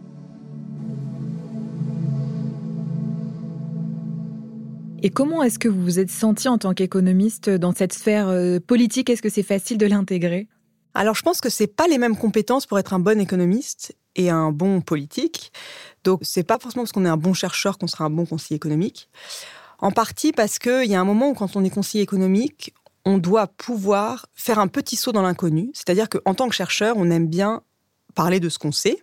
Et 5.02 5.10
comment 5.10 5.42
est-ce 5.42 5.58
que 5.58 5.68
vous 5.68 5.82
vous 5.82 6.00
êtes 6.00 6.12
senti 6.12 6.48
en 6.48 6.60
tant 6.60 6.76
qu'économiste 6.76 7.50
dans 7.50 7.74
cette 7.74 7.94
sphère 7.94 8.28
euh, 8.28 8.60
politique? 8.60 9.10
Est-ce 9.10 9.24
que 9.24 9.30
c'est 9.30 9.42
facile 9.42 9.80
de 9.80 9.88
l'intégrer? 9.88 10.48
Alors 10.94 11.16
je 11.16 11.24
pense 11.24 11.42
que 11.42 11.50
c'est 11.50 11.68
pas 11.68 11.88
les 11.88 11.98
mêmes 11.98 12.18
compétences 12.18 12.68
pour 12.68 12.78
être 12.78 12.94
un 12.94 13.00
bon 13.00 13.20
économiste 13.20 13.96
et 14.18 14.30
un 14.30 14.52
bon 14.52 14.82
politique. 14.82 15.54
Donc 16.04 16.20
c'est 16.24 16.44
pas 16.44 16.60
forcément 16.60 16.84
parce 16.84 16.92
qu'on 16.92 17.06
est 17.06 17.10
un 17.10 17.18
bon 17.18 17.34
chercheur 17.34 17.78
qu'on 17.78 17.88
sera 17.88 18.06
un 18.06 18.10
bon 18.10 18.26
conseiller 18.26 18.58
économique. 18.58 19.10
En 19.80 19.92
partie 19.92 20.32
parce 20.32 20.60
qu'il 20.60 20.86
y 20.86 20.96
a 20.96 21.00
un 21.00 21.06
moment 21.06 21.30
où 21.30 21.34
quand 21.34 21.56
on 21.56 21.64
est 21.64 21.70
conseiller 21.70 22.04
économique, 22.04 22.74
on 23.06 23.18
doit 23.20 23.48
pouvoir 23.48 24.26
faire 24.34 24.60
un 24.60 24.68
petit 24.68 24.98
saut 24.98 25.12
dans 25.14 25.22
l'inconnu. 25.22 25.70
C'est-à-dire 25.74 26.10
qu'en 26.10 26.34
tant 26.34 26.50
que 26.50 26.56
chercheur, 26.56 26.96
on 26.98 27.10
aime 27.10 27.28
bien 27.28 27.62
parler 28.16 28.40
de 28.40 28.50
ce 28.50 28.60
qu'on 28.60 28.72
sait, 28.72 29.02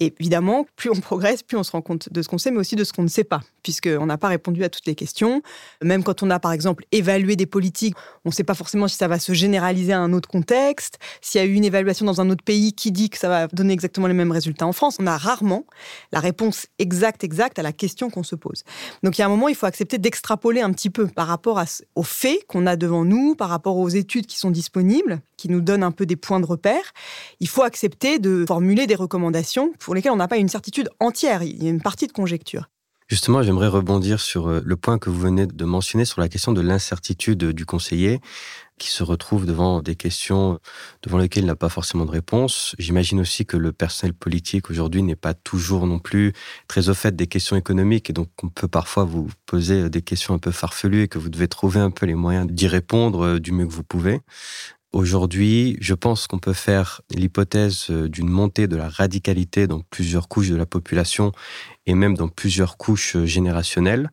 et 0.00 0.12
évidemment, 0.18 0.66
plus 0.76 0.90
on 0.90 1.00
progresse, 1.00 1.42
plus 1.42 1.56
on 1.56 1.62
se 1.62 1.72
rend 1.72 1.82
compte 1.82 2.12
de 2.12 2.22
ce 2.22 2.28
qu'on 2.28 2.38
sait, 2.38 2.50
mais 2.50 2.58
aussi 2.58 2.76
de 2.76 2.84
ce 2.84 2.92
qu'on 2.92 3.02
ne 3.02 3.08
sait 3.08 3.24
pas, 3.24 3.40
puisqu'on 3.62 4.06
n'a 4.06 4.18
pas 4.18 4.28
répondu 4.28 4.64
à 4.64 4.68
toutes 4.68 4.86
les 4.86 4.94
questions. 4.94 5.42
Même 5.82 6.02
quand 6.04 6.22
on 6.22 6.30
a, 6.30 6.38
par 6.38 6.52
exemple, 6.52 6.84
évalué 6.92 7.36
des 7.36 7.46
politiques, 7.46 7.94
on 8.24 8.30
ne 8.30 8.34
sait 8.34 8.44
pas 8.44 8.54
forcément 8.54 8.88
si 8.88 8.96
ça 8.96 9.08
va 9.08 9.18
se 9.18 9.32
généraliser 9.32 9.92
à 9.92 10.00
un 10.00 10.12
autre 10.12 10.28
contexte. 10.28 10.98
S'il 11.20 11.40
y 11.40 11.44
a 11.44 11.46
eu 11.46 11.54
une 11.54 11.64
évaluation 11.64 12.06
dans 12.06 12.20
un 12.20 12.30
autre 12.30 12.44
pays 12.44 12.72
qui 12.72 12.92
dit 12.92 13.10
que 13.10 13.18
ça 13.18 13.28
va 13.28 13.46
donner 13.48 13.72
exactement 13.72 14.06
les 14.06 14.14
mêmes 14.14 14.32
résultats 14.32 14.66
en 14.66 14.72
France, 14.72 14.96
on 15.00 15.06
a 15.06 15.16
rarement 15.16 15.64
la 16.12 16.20
réponse 16.20 16.66
exacte, 16.78 17.24
exacte 17.24 17.58
à 17.58 17.62
la 17.62 17.72
question 17.72 18.10
qu'on 18.10 18.22
se 18.22 18.36
pose. 18.36 18.64
Donc 19.02 19.18
il 19.18 19.20
y 19.20 19.22
a 19.22 19.26
un 19.26 19.30
moment, 19.30 19.48
il 19.48 19.54
faut 19.54 19.66
accepter 19.66 19.98
d'extrapoler 19.98 20.60
un 20.60 20.72
petit 20.72 20.90
peu 20.90 21.06
par 21.06 21.26
rapport 21.26 21.62
aux 21.94 22.02
faits 22.02 22.46
qu'on 22.46 22.66
a 22.66 22.76
devant 22.76 23.04
nous, 23.04 23.34
par 23.34 23.48
rapport 23.48 23.76
aux 23.76 23.88
études 23.88 24.26
qui 24.26 24.38
sont 24.38 24.50
disponibles, 24.50 25.20
qui 25.44 25.50
nous 25.50 25.60
donne 25.60 25.82
un 25.82 25.90
peu 25.90 26.06
des 26.06 26.16
points 26.16 26.40
de 26.40 26.46
repère, 26.46 26.94
il 27.38 27.48
faut 27.48 27.64
accepter 27.64 28.18
de 28.18 28.46
formuler 28.48 28.86
des 28.86 28.94
recommandations 28.94 29.74
pour 29.78 29.94
lesquelles 29.94 30.12
on 30.12 30.16
n'a 30.16 30.26
pas 30.26 30.38
une 30.38 30.48
certitude 30.48 30.88
entière. 31.00 31.42
Il 31.42 31.62
y 31.62 31.66
a 31.66 31.70
une 31.70 31.82
partie 31.82 32.06
de 32.06 32.12
conjecture. 32.12 32.70
Justement, 33.08 33.42
j'aimerais 33.42 33.68
rebondir 33.68 34.20
sur 34.20 34.48
euh, 34.48 34.62
le 34.64 34.76
point 34.76 34.98
que 34.98 35.10
vous 35.10 35.20
venez 35.20 35.46
de 35.46 35.64
mentionner 35.66 36.06
sur 36.06 36.22
la 36.22 36.30
question 36.30 36.52
de 36.52 36.62
l'incertitude 36.62 37.44
du 37.44 37.66
conseiller 37.66 38.22
qui 38.78 38.88
se 38.88 39.02
retrouve 39.02 39.46
devant 39.46 39.82
des 39.82 39.94
questions 39.94 40.58
devant 41.02 41.18
lesquelles 41.18 41.44
il 41.44 41.46
n'a 41.46 41.54
pas 41.54 41.68
forcément 41.68 42.04
de 42.06 42.10
réponse. 42.10 42.74
J'imagine 42.78 43.20
aussi 43.20 43.46
que 43.46 43.56
le 43.56 43.72
personnel 43.72 44.14
politique 44.14 44.70
aujourd'hui 44.70 45.02
n'est 45.02 45.14
pas 45.14 45.34
toujours 45.34 45.86
non 45.86 45.98
plus 45.98 46.32
très 46.66 46.88
au 46.88 46.94
fait 46.94 47.14
des 47.14 47.26
questions 47.26 47.56
économiques 47.56 48.10
et 48.10 48.12
donc 48.12 48.30
on 48.42 48.48
peut 48.48 48.66
parfois 48.66 49.04
vous 49.04 49.28
poser 49.46 49.88
des 49.90 50.02
questions 50.02 50.34
un 50.34 50.38
peu 50.38 50.50
farfelues 50.50 51.02
et 51.02 51.08
que 51.08 51.18
vous 51.18 51.28
devez 51.28 51.46
trouver 51.46 51.80
un 51.80 51.90
peu 51.90 52.06
les 52.06 52.14
moyens 52.14 52.46
d'y 52.50 52.66
répondre 52.66 53.24
euh, 53.24 53.40
du 53.40 53.52
mieux 53.52 53.66
que 53.66 53.72
vous 53.72 53.84
pouvez. 53.84 54.20
Aujourd'hui, 54.94 55.76
je 55.80 55.92
pense 55.92 56.28
qu'on 56.28 56.38
peut 56.38 56.52
faire 56.52 57.00
l'hypothèse 57.10 57.86
euh, 57.90 58.08
d'une 58.08 58.28
montée 58.28 58.68
de 58.68 58.76
la 58.76 58.88
radicalité 58.88 59.66
dans 59.66 59.80
plusieurs 59.90 60.28
couches 60.28 60.50
de 60.50 60.54
la 60.54 60.66
population 60.66 61.32
et 61.86 61.94
même 61.94 62.16
dans 62.16 62.28
plusieurs 62.28 62.76
couches 62.76 63.16
euh, 63.16 63.26
générationnelles. 63.26 64.10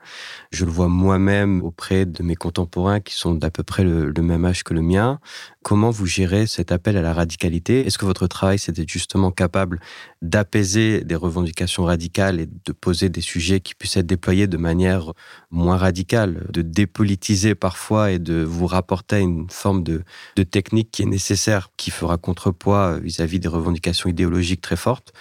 Je 0.52 0.66
le 0.66 0.72
vois 0.72 0.88
moi-même 0.88 1.62
auprès 1.64 2.06
de 2.06 2.22
mes 2.22 2.36
contemporains 2.36 3.00
qui 3.00 3.16
sont 3.16 3.34
d'à 3.34 3.50
peu 3.50 3.64
près 3.64 3.84
le, 3.84 4.12
même 4.22 4.46
âge 4.46 4.64
que 4.64 4.74
le 4.74 4.82
mien. 4.82 5.20
Comment 5.64 5.90
vous 5.90 6.06
gérez 6.06 6.48
cet 6.48 6.72
appel 6.72 6.98
à 6.98 7.02
la 7.02 7.14
radicalité? 7.14 7.86
Est-ce 7.86 7.98
que 7.98 8.06
votre 8.06 8.28
travail, 8.28 8.60
c'était 8.60 8.86
justement 8.88 9.32
capable 9.32 9.80
d'apaiser 10.22 11.04
des 11.04 11.16
revendications 11.16 11.86
radicales 11.86 12.40
et 12.40 12.48
de 12.48 12.72
poser 12.74 13.10
des 13.10 13.22
sujets 13.22 13.60
qui 13.60 13.74
puissent 13.76 13.98
être 13.98 14.08
déployés 14.08 14.48
de 14.48 14.58
manière 14.58 15.14
moins 15.50 15.78
radicale, 15.78 16.48
de 16.50 16.62
dépolitiser 16.62 17.56
parfois 17.56 18.12
et 18.12 18.20
de 18.20 18.44
vous 18.44 18.68
rapporter 18.68 19.20
une 19.20 19.50
forme 19.50 19.84
de, 19.84 20.04
technique 20.44 20.92
qui 20.92 21.04
est 21.04 21.06
nécessaire, 21.06 21.70
qui 21.78 21.92
fera 21.92 22.18
contrepoids 22.18 22.98
vis-à-vis 23.00 23.40
des 23.40 23.48
revendications 23.48 24.10
idéologiques 24.10 24.62
très 24.62 24.76
fortes? 24.76 25.14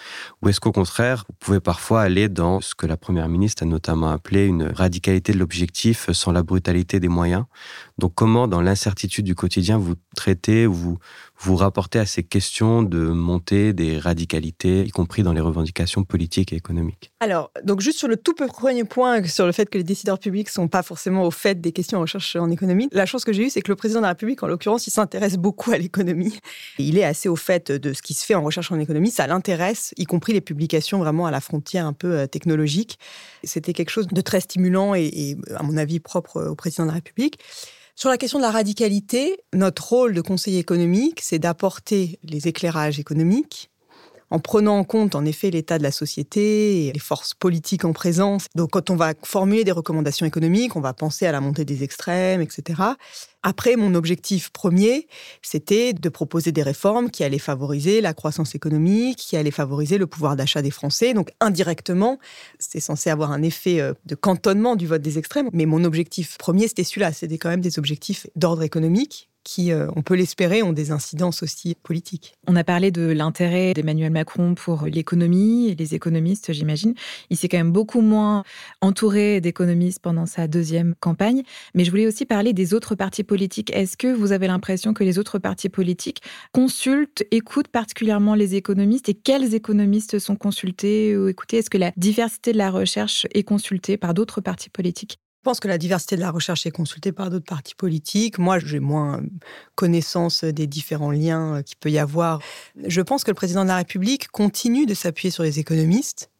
Ou 0.43 0.49
est-ce 0.49 0.61
qu'au 0.61 0.73
contraire, 0.73 1.25
vous 1.29 1.35
pouvez 1.39 1.61
parfois 1.61 2.03
aller 2.03 2.29
dans 2.29 2.40
ce 2.61 2.75
que 2.75 2.87
la 2.87 2.97
Première 2.97 3.29
ministre 3.29 3.63
a 3.63 3.67
notamment 3.67 4.11
appelé 4.11 4.47
une 4.47 4.63
radicalité 4.63 5.33
de 5.33 5.39
l'objectif 5.39 6.11
sans 6.13 6.33
la 6.33 6.43
brutalité 6.43 6.99
des 6.99 7.09
moyens. 7.09 7.45
Donc 8.01 8.15
comment, 8.15 8.49
dans 8.49 8.63
l'incertitude 8.63 9.27
du 9.27 9.35
quotidien, 9.35 9.77
vous 9.77 9.95
traitez 10.17 10.67
ou 10.67 10.73
vous, 10.73 10.99
vous 11.39 11.55
rapportez 11.55 11.99
à 11.99 12.07
ces 12.07 12.23
questions 12.23 12.83
de 12.83 12.99
montée 12.99 13.75
des 13.75 13.99
radicalités, 13.99 14.85
y 14.85 14.91
compris 14.91 15.23
dans 15.23 15.35
les 15.35 15.41
revendications 15.43 16.03
politiques 16.03 16.55
et 16.55 16.57
économiques? 16.57 17.13
Alors, 17.21 17.53
donc 17.63 17.83
juste 17.83 17.99
sur 17.99 18.09
le 18.09 18.17
tout 18.17 18.33
premier 18.33 18.85
point, 18.85 19.23
sur 19.25 19.45
le 19.45 19.53
fait 19.53 19.69
que 19.69 19.77
les 19.77 19.85
décideurs 19.85 20.19
publics 20.19 20.49
ne 20.49 20.53
sont 20.53 20.69
pas 20.69 20.83
forcément 20.83 21.25
au 21.25 21.31
fait 21.31 21.61
des 21.61 21.73
questions 21.73 21.99
en 21.99 22.03
recherche 22.03 22.37
en 22.37 22.51
économie, 22.51 22.89
la 22.91 23.05
chance 23.05 23.25
que 23.25 23.35
j'ai 23.35 23.47
eue, 23.47 23.51
c'est 23.51 23.61
que 23.61 23.71
le 23.71 23.77
président 23.77 24.01
de 24.01 24.05
la 24.05 24.11
République, 24.11 24.43
en 24.43 24.47
l'occurrence, 24.47 24.87
il 24.87 24.91
s'intéresse 24.91 25.37
beaucoup 25.37 25.71
à 25.71 25.77
l'économie. 25.77 26.39
Il 26.79 26.97
est 26.97 27.05
assez 27.05 27.29
au 27.29 27.37
fait 27.37 27.71
de 27.71 27.93
ce 27.93 28.01
qui 28.01 28.15
se 28.15 28.25
fait 28.25 28.35
en 28.35 28.43
recherche 28.43 28.73
en 28.73 28.79
économie. 28.79 29.11
Ça 29.11 29.27
l'intéresse, 29.27 29.93
y 29.99 30.07
compris 30.07 30.33
les 30.33 30.41
publications 30.41 30.99
vraiment 31.01 31.27
à 31.27 31.31
la 31.31 31.43
frontière 31.43 31.85
un 31.85 31.93
peu 31.93 32.21
euh, 32.21 32.27
technologique. 32.27 32.99
C'était 33.45 33.73
quelque 33.73 33.91
chose 33.91 34.07
de 34.09 34.21
très 34.21 34.41
stimulant 34.41 34.95
et, 34.95 35.37
à 35.55 35.63
mon 35.63 35.77
avis, 35.77 36.01
propre 36.01 36.43
au 36.43 36.55
président 36.55 36.85
de 36.85 36.89
la 36.89 36.95
République. 36.95 37.39
Sur 37.97 38.09
la 38.09 38.17
question 38.17 38.39
de 38.39 38.45
la 38.45 38.51
radicalité, 38.51 39.39
notre 39.53 39.89
rôle 39.89 40.15
de 40.15 40.21
conseiller 40.21 40.59
économique, 40.59 41.21
c'est 41.23 41.39
d'apporter 41.39 42.19
les 42.23 42.49
éclairages 42.49 42.99
économiques 42.99 43.71
en 44.31 44.39
prenant 44.39 44.79
en 44.79 44.85
compte 44.85 45.15
en 45.15 45.25
effet 45.25 45.51
l'état 45.51 45.79
de 45.79 45.83
la 45.83 45.91
société 45.91 46.87
et 46.87 46.93
les 46.93 47.01
forces 47.01 47.35
politiques 47.35 47.85
en 47.85 47.93
présence. 47.93 48.47
Donc 48.55 48.71
quand 48.71 48.91
on 48.91 48.97
va 48.97 49.15
formuler 49.23 49.65
des 49.65 49.73
recommandations 49.73 50.27
économiques, 50.27 50.77
on 50.77 50.81
va 50.81 50.95
penser 50.95 51.27
à 51.27 51.33
la 51.33 51.41
montée 51.41 51.65
des 51.65 51.83
extrêmes, 51.83 52.41
etc. 52.41 52.81
Après, 53.43 53.77
mon 53.77 53.95
objectif 53.95 54.51
premier, 54.51 55.09
c'était 55.41 55.95
de 55.95 56.09
proposer 56.11 56.53
des 56.53 56.63
réformes 56.63 57.11
qui 57.11 57.25
allaient 57.25 57.39
favoriser 57.39 58.01
la 58.03 58.13
croissance 58.13 58.55
économique, 58.55 59.19
qui 59.19 59.37
allaient 59.37 59.51
favoriser 59.51 59.97
le 59.97 60.07
pouvoir 60.07 60.37
d'achat 60.37 60.61
des 60.61 60.71
Français. 60.71 61.15
Donc 61.15 61.31
indirectement, 61.41 62.19
c'est 62.59 62.81
censé 62.81 63.09
avoir 63.09 63.33
un 63.33 63.43
effet 63.43 63.81
euh, 63.81 63.95
de 64.05 64.15
cantonnement 64.15 64.77
du 64.77 64.87
vote 64.87 65.03
des 65.03 65.19
extrêmes. 65.19 65.49
Mais 65.53 65.65
mon 65.65 65.85
objectif 65.85 66.37
premier, 66.39 66.69
c'était 66.69 66.85
celui-là. 66.85 67.13
C'était 67.13 67.39
quand 67.39 67.49
même 67.49 67.63
des 67.63 67.79
objectifs 67.79 68.27
d'ordre 68.37 68.63
économique 68.63 69.31
qui, 69.51 69.73
euh, 69.73 69.89
on 69.97 70.03
peut 70.03 70.15
l'espérer, 70.15 70.63
ont 70.63 70.73
des 70.73 70.93
incidences 70.93 71.43
aussi 71.43 71.75
politiques. 71.75 72.35
On 72.47 72.55
a 72.55 72.63
parlé 72.63 72.93
de 72.93 73.03
l'intérêt 73.03 73.75
d'Emmanuel 73.75 74.13
Macron 74.13 74.55
pour 74.55 74.85
l'économie 74.85 75.71
et 75.71 75.75
les 75.75 75.97
économistes, 75.97 76.53
j'imagine. 76.53 76.95
Il 77.31 77.37
s'est 77.37 77.49
quand 77.49 77.57
même 77.57 77.73
beaucoup 77.73 78.01
moins 78.01 78.45
entouré 78.81 79.41
d'économistes 79.41 79.99
pendant 79.99 80.27
sa 80.27 80.47
deuxième 80.47 80.95
campagne. 81.01 81.43
Mais 81.75 81.85
je 81.85 81.91
voulais 81.91 82.07
aussi 82.07 82.27
parler 82.27 82.53
des 82.53 82.75
autres 82.75 82.95
partis 82.95 83.25
politiques. 83.25 83.73
Est-ce 83.75 83.97
que 83.97 84.07
vous 84.07 84.31
avez 84.31 84.47
l'impression 84.47 84.95
que 84.95 85.03
les 85.03 85.19
autres 85.19 85.41
partis 85.41 85.69
politiques 85.69 86.23
consultent, 86.53 87.25
écoutent 87.33 87.69
particulièrement 87.69 88.37
les 88.37 88.55
économistes 88.55 89.09
et 89.09 89.15
quels 89.15 89.55
économistes 89.55 90.21
sont 90.21 90.37
consultés 90.37 91.17
ou 91.17 91.27
écoutés? 91.27 91.59
Est-ce 91.59 91.71
que 91.71 91.79
la 91.79 91.91
diversité 91.97 92.53
de 92.53 92.59
la 92.59 92.71
recherche 92.71 93.27
est 93.35 93.43
consultée 93.43 93.97
par 93.97 94.15
d'autres 94.15 94.41
partis 94.41 94.71
politiques? 94.71 95.19
Je 95.41 95.43
pense 95.43 95.59
que 95.59 95.69
la 95.69 95.79
diversité 95.79 96.17
de 96.17 96.21
la 96.21 96.31
recherche 96.31 96.67
est 96.67 96.71
consultée 96.71 97.13
par 97.13 97.31
d'autres 97.31 97.47
partis 97.47 97.75
politiques. 97.75 98.37
Moi, 98.37 98.59
j'ai 98.59 98.79
moins 98.79 99.23
connaissance 99.75 100.45
des 100.45 100.67
différents 100.67 101.11
liens 101.11 101.57
euh, 101.57 101.63
qu'il 101.63 101.79
peut 101.79 101.91
y 101.91 101.99
avoir. 101.99 102.41
Je 102.87 103.01
pense 103.01 103.25
que 103.25 103.31
le 103.31 103.35
président 103.35 103.63
de 103.63 103.69
la 103.69 103.77
République 103.77 104.29
continue 104.29 104.85
de 104.85 104.93
s'appuyer 104.93 105.31
sur 105.31 105.43
les 105.43 105.59
économistes, 105.59 106.31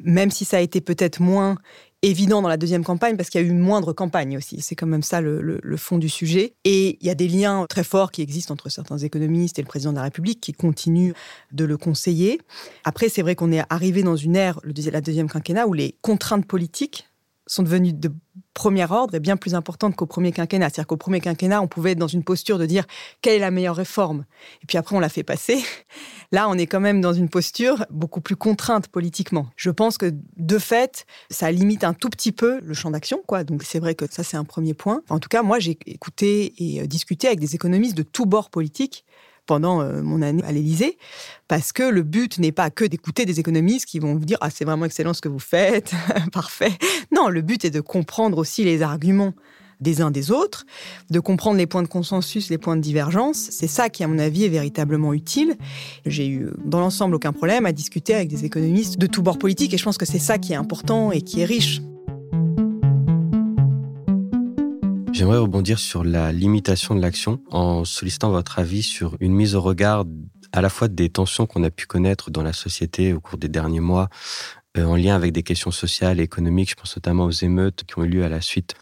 même 0.00 0.30
si 0.30 0.44
ça 0.44 0.58
a 0.58 0.60
été 0.60 0.80
peut-être 0.80 1.20
moins 1.20 1.56
évident 2.02 2.40
dans 2.40 2.48
la 2.48 2.56
deuxième 2.56 2.84
campagne 2.84 3.16
parce 3.16 3.30
qu'il 3.30 3.40
y 3.40 3.44
a 3.44 3.46
eu 3.48 3.50
une 3.50 3.58
moindre 3.58 3.92
campagne 3.92 4.36
aussi. 4.36 4.60
C'est 4.60 4.76
quand 4.76 4.86
même 4.86 5.02
ça 5.02 5.20
le, 5.20 5.76
fond 5.76 5.98
du 5.98 6.08
sujet. 6.08 6.54
Et 6.62 6.98
il 7.00 7.06
y 7.06 7.10
a 7.10 7.16
des 7.16 7.26
liens 7.26 7.66
très 7.68 7.82
forts 7.82 8.12
qui 8.12 8.22
existent 8.22 8.54
entre 8.54 8.68
certains 8.68 8.98
économistes 8.98 9.58
et 9.58 9.62
le 9.62 9.66
président 9.66 9.90
de 9.90 9.96
la 9.96 10.04
République 10.04 10.40
qui 10.40 10.52
continuent 10.52 11.14
de 11.50 11.64
le 11.64 11.76
conseiller. 11.76 12.40
Après, 12.84 13.08
c'est 13.08 13.22
vrai 13.22 13.34
qu'on 13.34 13.50
est 13.50 13.64
arrivé 13.70 14.04
dans 14.04 14.14
une 14.14 14.36
ère, 14.36 14.60
la 14.62 15.00
deuxième 15.00 15.28
quinquennat, 15.28 15.66
où 15.66 15.72
les 15.72 15.96
contraintes 16.00 16.46
politiques 16.46 17.08
sont 17.46 17.62
devenues 17.62 17.92
de 17.92 18.12
premier 18.54 18.90
ordre 18.90 19.14
et 19.14 19.20
bien 19.20 19.36
plus 19.36 19.54
importantes 19.54 19.94
qu'au 19.96 20.06
premier 20.06 20.32
quinquennat. 20.32 20.68
C'est-à-dire 20.68 20.86
qu'au 20.86 20.96
premier 20.96 21.20
quinquennat, 21.20 21.62
on 21.62 21.68
pouvait 21.68 21.92
être 21.92 21.98
dans 21.98 22.06
une 22.06 22.24
posture 22.24 22.58
de 22.58 22.66
dire 22.66 22.84
quelle 23.20 23.34
est 23.34 23.40
la 23.40 23.50
meilleure 23.50 23.76
réforme? 23.76 24.24
Et 24.62 24.66
puis 24.66 24.78
après, 24.78 24.96
on 24.96 25.00
l'a 25.00 25.08
fait 25.08 25.22
passer. 25.22 25.62
Là, 26.32 26.48
on 26.48 26.54
est 26.54 26.66
quand 26.66 26.80
même 26.80 27.00
dans 27.00 27.12
une 27.12 27.28
posture 27.28 27.86
beaucoup 27.90 28.20
plus 28.20 28.34
contrainte 28.34 28.88
politiquement. 28.88 29.46
Je 29.56 29.70
pense 29.70 29.98
que 29.98 30.12
de 30.36 30.58
fait, 30.58 31.06
ça 31.30 31.52
limite 31.52 31.84
un 31.84 31.94
tout 31.94 32.08
petit 32.08 32.32
peu 32.32 32.60
le 32.60 32.74
champ 32.74 32.90
d'action. 32.90 33.22
quoi. 33.26 33.44
Donc 33.44 33.62
c'est 33.62 33.78
vrai 33.78 33.94
que 33.94 34.06
ça, 34.10 34.24
c'est 34.24 34.36
un 34.36 34.44
premier 34.44 34.74
point. 34.74 35.02
En 35.08 35.20
tout 35.20 35.28
cas, 35.28 35.42
moi, 35.42 35.58
j'ai 35.58 35.78
écouté 35.86 36.54
et 36.58 36.80
euh, 36.80 36.86
discuté 36.86 37.28
avec 37.28 37.40
des 37.40 37.54
économistes 37.54 37.96
de 37.96 38.02
tous 38.02 38.26
bords 38.26 38.50
politiques 38.50 39.04
pendant 39.46 39.80
euh, 39.80 40.02
mon 40.02 40.22
année 40.22 40.42
à 40.44 40.52
l'Élysée, 40.52 40.98
parce 41.48 41.72
que 41.72 41.82
le 41.82 42.02
but 42.02 42.38
n'est 42.38 42.52
pas 42.52 42.70
que 42.70 42.84
d'écouter 42.84 43.24
des 43.24 43.40
économistes 43.40 43.86
qui 43.86 43.98
vont 43.98 44.14
vous 44.14 44.24
dire 44.24 44.38
ah 44.40 44.50
c'est 44.50 44.64
vraiment 44.64 44.84
excellent 44.84 45.14
ce 45.14 45.20
que 45.20 45.28
vous 45.28 45.38
faites, 45.38 45.92
parfait. 46.32 46.72
Non, 47.14 47.28
le 47.28 47.42
but 47.42 47.64
est 47.64 47.70
de 47.70 47.80
comprendre 47.80 48.38
aussi 48.38 48.64
les 48.64 48.82
arguments 48.82 49.32
des 49.80 50.00
uns 50.00 50.10
des 50.10 50.30
autres, 50.30 50.64
de 51.10 51.20
comprendre 51.20 51.58
les 51.58 51.66
points 51.66 51.82
de 51.82 51.88
consensus, 51.88 52.50
les 52.50 52.58
points 52.58 52.76
de 52.76 52.80
divergence. 52.80 53.48
C'est 53.50 53.66
ça 53.66 53.88
qui, 53.88 54.02
à 54.04 54.08
mon 54.08 54.18
avis, 54.18 54.44
est 54.44 54.48
véritablement 54.48 55.12
utile. 55.12 55.56
J'ai 56.06 56.28
eu, 56.28 56.48
dans 56.64 56.80
l'ensemble, 56.80 57.14
aucun 57.14 57.32
problème 57.32 57.66
à 57.66 57.72
discuter 57.72 58.14
avec 58.14 58.28
des 58.28 58.44
économistes 58.44 58.98
de 58.98 59.06
tous 59.06 59.22
bords 59.22 59.38
politiques, 59.38 59.74
et 59.74 59.78
je 59.78 59.84
pense 59.84 59.98
que 59.98 60.06
c'est 60.06 60.18
ça 60.18 60.38
qui 60.38 60.52
est 60.52 60.56
important 60.56 61.12
et 61.12 61.20
qui 61.20 61.40
est 61.40 61.44
riche. 61.44 61.82
J'aimerais 65.16 65.38
rebondir 65.38 65.78
sur 65.78 66.04
la 66.04 66.30
limitation 66.30 66.94
de 66.94 67.00
l'action 67.00 67.40
en 67.50 67.86
sollicitant 67.86 68.30
votre 68.30 68.58
avis 68.58 68.82
sur 68.82 69.16
une 69.20 69.32
mise 69.32 69.54
au 69.54 69.62
regard 69.62 70.04
à 70.52 70.60
la 70.60 70.68
fois 70.68 70.88
des 70.88 71.08
tensions 71.08 71.46
qu'on 71.46 71.64
a 71.64 71.70
pu 71.70 71.86
connaître 71.86 72.30
dans 72.30 72.42
la 72.42 72.52
société 72.52 73.14
au 73.14 73.20
cours 73.20 73.38
des 73.38 73.48
derniers 73.48 73.80
mois 73.80 74.10
euh, 74.76 74.84
en 74.84 74.94
lien 74.94 75.14
avec 75.14 75.32
des 75.32 75.42
questions 75.42 75.70
sociales 75.70 76.20
et 76.20 76.22
économiques. 76.22 76.68
Je 76.68 76.74
pense 76.74 76.94
notamment 76.96 77.24
aux 77.24 77.30
émeutes 77.30 77.84
qui 77.84 77.98
ont 77.98 78.04
eu 78.04 78.10
lieu 78.10 78.24
à 78.24 78.28
la 78.28 78.42
suite 78.42 78.74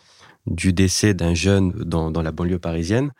du 0.49 0.73
décès 0.73 1.15
d'un 1.15 1.35
jeune 1.35 1.71
dans, 1.71 2.11
dans 2.11 2.23
la 2.23 2.33
banlieue 2.33 2.59
parisienne. 2.59 3.13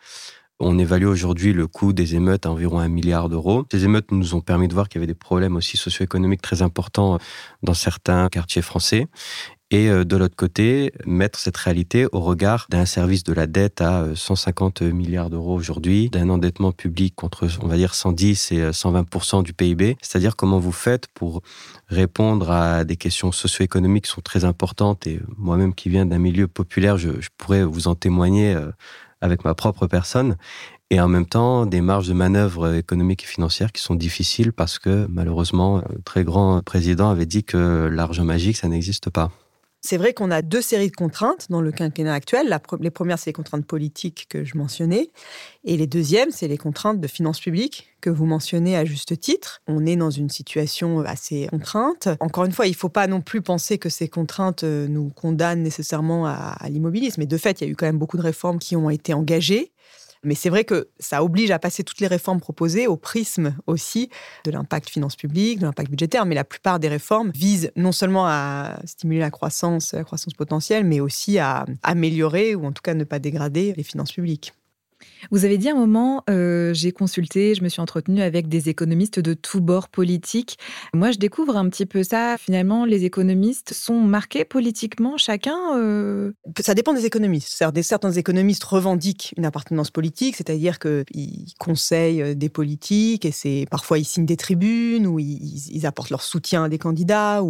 On 0.59 0.77
évalue 0.77 1.05
aujourd'hui 1.05 1.53
le 1.53 1.67
coût 1.67 1.93
des 1.93 2.15
émeutes 2.15 2.45
à 2.45 2.51
environ 2.51 2.79
un 2.79 2.89
milliard 2.89 3.29
d'euros. 3.29 3.65
Ces 3.71 3.85
émeutes 3.85 4.11
nous 4.11 4.35
ont 4.35 4.41
permis 4.41 4.67
de 4.67 4.73
voir 4.73 4.89
qu'il 4.89 4.99
y 4.99 5.03
avait 5.03 5.07
des 5.07 5.13
problèmes 5.13 5.55
aussi 5.55 5.77
socio-économiques 5.77 6.41
très 6.41 6.61
importants 6.61 7.17
dans 7.63 7.73
certains 7.73 8.27
quartiers 8.27 8.61
français 8.61 9.07
et 9.71 9.89
euh, 9.89 10.05
de 10.05 10.15
l'autre 10.15 10.35
côté, 10.35 10.93
mettre 11.05 11.39
cette 11.39 11.57
réalité 11.57 12.05
au 12.11 12.19
regard 12.19 12.67
d'un 12.69 12.85
service 12.85 13.23
de 13.23 13.33
la 13.33 13.47
dette 13.47 13.81
à 13.81 14.05
150 14.13 14.83
euh, 14.83 14.91
milliards 14.91 15.31
d'euros 15.31 15.55
aujourd'hui, 15.55 16.09
d'un 16.09 16.29
endettement 16.29 16.71
public 16.71 17.15
contre, 17.15 17.47
on 17.63 17.67
va 17.67 17.75
dire, 17.75 17.95
110 17.95 18.51
et 18.51 18.69
120% 18.69 19.39
euh, 19.39 19.41
du 19.41 19.53
PIB. 19.53 19.97
C'est-à-dire 20.01 20.35
comment 20.35 20.59
vous 20.59 20.71
faites 20.71 21.07
pour 21.07 21.41
répondre 21.87 22.51
à 22.51 22.83
des 22.83 22.95
questions 22.95 23.31
socio-économiques 23.31 24.05
qui 24.05 24.11
sont 24.11 24.21
très 24.21 24.45
importantes. 24.45 25.07
Et 25.07 25.19
moi-même 25.35 25.73
qui 25.73 25.89
viens 25.89 26.05
d'un 26.05 26.19
milieu 26.19 26.47
populaire, 26.47 26.97
je, 26.97 27.19
je, 27.19 27.29
pourrais 27.35 27.63
vous 27.63 27.87
en 27.87 27.95
témoigner 27.95 28.55
avec 29.21 29.45
ma 29.45 29.55
propre 29.55 29.87
personne. 29.87 30.37
Et 30.91 31.01
en 31.01 31.07
même 31.07 31.25
temps, 31.25 31.65
des 31.65 31.81
marges 31.81 32.07
de 32.07 32.13
manœuvre 32.13 32.75
économiques 32.75 33.23
et 33.23 33.27
financières 33.27 33.71
qui 33.71 33.81
sont 33.81 33.95
difficiles 33.95 34.53
parce 34.53 34.77
que 34.77 35.07
malheureusement, 35.09 35.81
le 35.89 36.01
très 36.03 36.23
grand 36.23 36.61
président 36.63 37.09
avait 37.09 37.25
dit 37.25 37.43
que 37.43 37.89
l'argent 37.91 38.23
magique, 38.23 38.57
ça 38.57 38.67
n'existe 38.67 39.09
pas. 39.09 39.31
C'est 39.85 39.97
vrai 39.97 40.15
qu'on 40.15 40.31
a 40.31 40.41
deux 40.41 40.63
séries 40.63 40.89
de 40.89 40.95
contraintes 40.95 41.45
dans 41.51 41.61
le 41.61 41.71
quinquennat 41.71 42.15
actuel. 42.15 42.59
les 42.79 42.89
premières, 42.89 43.19
c'est 43.19 43.29
les 43.29 43.33
contraintes 43.33 43.67
politiques 43.67 44.25
que 44.29 44.43
je 44.43 44.57
mentionnais. 44.57 45.11
Et 45.63 45.77
les 45.77 45.85
deuxièmes, 45.85 46.31
c'est 46.31 46.47
les 46.47 46.57
contraintes 46.57 46.99
de 46.99 47.07
finances 47.07 47.39
publiques 47.39 47.95
que 48.01 48.09
vous 48.09 48.25
mentionnez 48.25 48.75
à 48.75 48.83
juste 48.83 49.19
titre. 49.19 49.61
On 49.67 49.85
est 49.85 49.95
dans 49.95 50.09
une 50.09 50.31
situation 50.31 51.01
assez 51.01 51.45
contrainte. 51.51 52.07
Encore 52.19 52.45
une 52.45 52.51
fois, 52.51 52.65
il 52.65 52.71
ne 52.71 52.75
faut 52.75 52.89
pas 52.89 53.05
non 53.05 53.21
plus 53.21 53.43
penser 53.43 53.77
que 53.77 53.89
ces 53.89 54.07
contraintes 54.07 54.63
euh, 54.63 54.87
nous 54.87 55.09
condamnent 55.09 55.61
nécessairement 55.61 56.25
à 56.25 56.57
l'immobilisme. 56.67 57.21
Mais 57.21 57.27
de 57.27 57.37
fait, 57.37 57.61
il 57.61 57.65
y 57.65 57.67
a 57.67 57.71
eu 57.71 57.75
quand 57.75 57.85
même 57.85 57.99
beaucoup 57.99 58.17
de 58.17 58.23
réformes 58.23 58.57
qui 58.57 58.75
ont 58.75 58.89
été 58.89 59.13
engagées. 59.13 59.71
Mais 60.25 60.35
c'est 60.35 60.49
vrai 60.49 60.65
que 60.65 60.89
ça 60.99 61.23
oblige 61.23 61.51
à 61.51 61.59
passer 61.59 61.83
toutes 61.83 61.99
les 62.01 62.07
réformes 62.07 62.39
proposées 62.39 62.87
au 62.87 62.97
prisme 62.97 63.55
aussi 63.67 64.09
de 64.43 64.51
l'impact 64.51 64.89
finance 64.89 65.15
publique, 65.15 65.59
de 65.59 65.65
l'impact 65.65 65.89
budgétaire. 65.89 66.25
Mais 66.25 66.35
la 66.35 66.43
plupart 66.43 66.79
des 66.79 66.87
réformes 66.87 67.31
visent 67.31 67.71
non 67.75 67.91
seulement 67.91 68.25
à 68.27 68.79
stimuler 68.85 69.19
la 69.19 69.31
croissance, 69.31 69.93
la 69.93 70.03
croissance 70.03 70.33
potentielle, 70.33 70.83
mais 70.83 70.99
aussi 70.99 71.39
à 71.39 71.65
améliorer 71.83 72.55
ou 72.55 72.65
en 72.65 72.71
tout 72.71 72.81
cas 72.81 72.93
ne 72.93 73.03
pas 73.03 73.19
dégrader 73.19 73.73
les 73.77 73.83
finances 73.83 74.11
publiques. 74.11 74.53
Vous 75.31 75.45
avez 75.45 75.57
dit 75.57 75.69
un 75.69 75.75
moment, 75.75 76.23
euh, 76.29 76.73
j'ai 76.73 76.91
consulté, 76.91 77.55
je 77.55 77.63
me 77.63 77.69
suis 77.69 77.81
entretenue 77.81 78.21
avec 78.21 78.47
des 78.47 78.69
économistes 78.69 79.19
de 79.19 79.33
tous 79.33 79.61
bords 79.61 79.89
politiques. 79.89 80.57
Moi, 80.93 81.11
je 81.11 81.17
découvre 81.17 81.57
un 81.57 81.67
petit 81.69 81.85
peu 81.85 82.03
ça. 82.03 82.37
Finalement, 82.37 82.85
les 82.85 83.05
économistes 83.05 83.73
sont 83.73 83.99
marqués 83.99 84.45
politiquement, 84.45 85.17
chacun 85.17 85.57
euh 85.77 86.31
Ça 86.59 86.73
dépend 86.73 86.93
des 86.93 87.05
économistes. 87.05 87.63
Certains 87.81 88.11
économistes 88.11 88.63
revendiquent 88.63 89.33
une 89.37 89.45
appartenance 89.45 89.91
politique, 89.91 90.35
c'est-à-dire 90.35 90.79
qu'ils 90.79 91.53
conseillent 91.59 92.21
euh, 92.21 92.35
des 92.35 92.49
politiques 92.49 93.25
et 93.25 93.31
c'est 93.31 93.65
parfois 93.69 93.97
ils 93.97 94.05
signent 94.05 94.25
des 94.25 94.37
tribunes 94.37 95.07
ou 95.07 95.19
ils, 95.19 95.85
apportent 95.85 96.09
leur 96.09 96.23
soutien 96.23 96.63
à 96.63 96.69
des 96.69 96.77
candidats. 96.77 97.41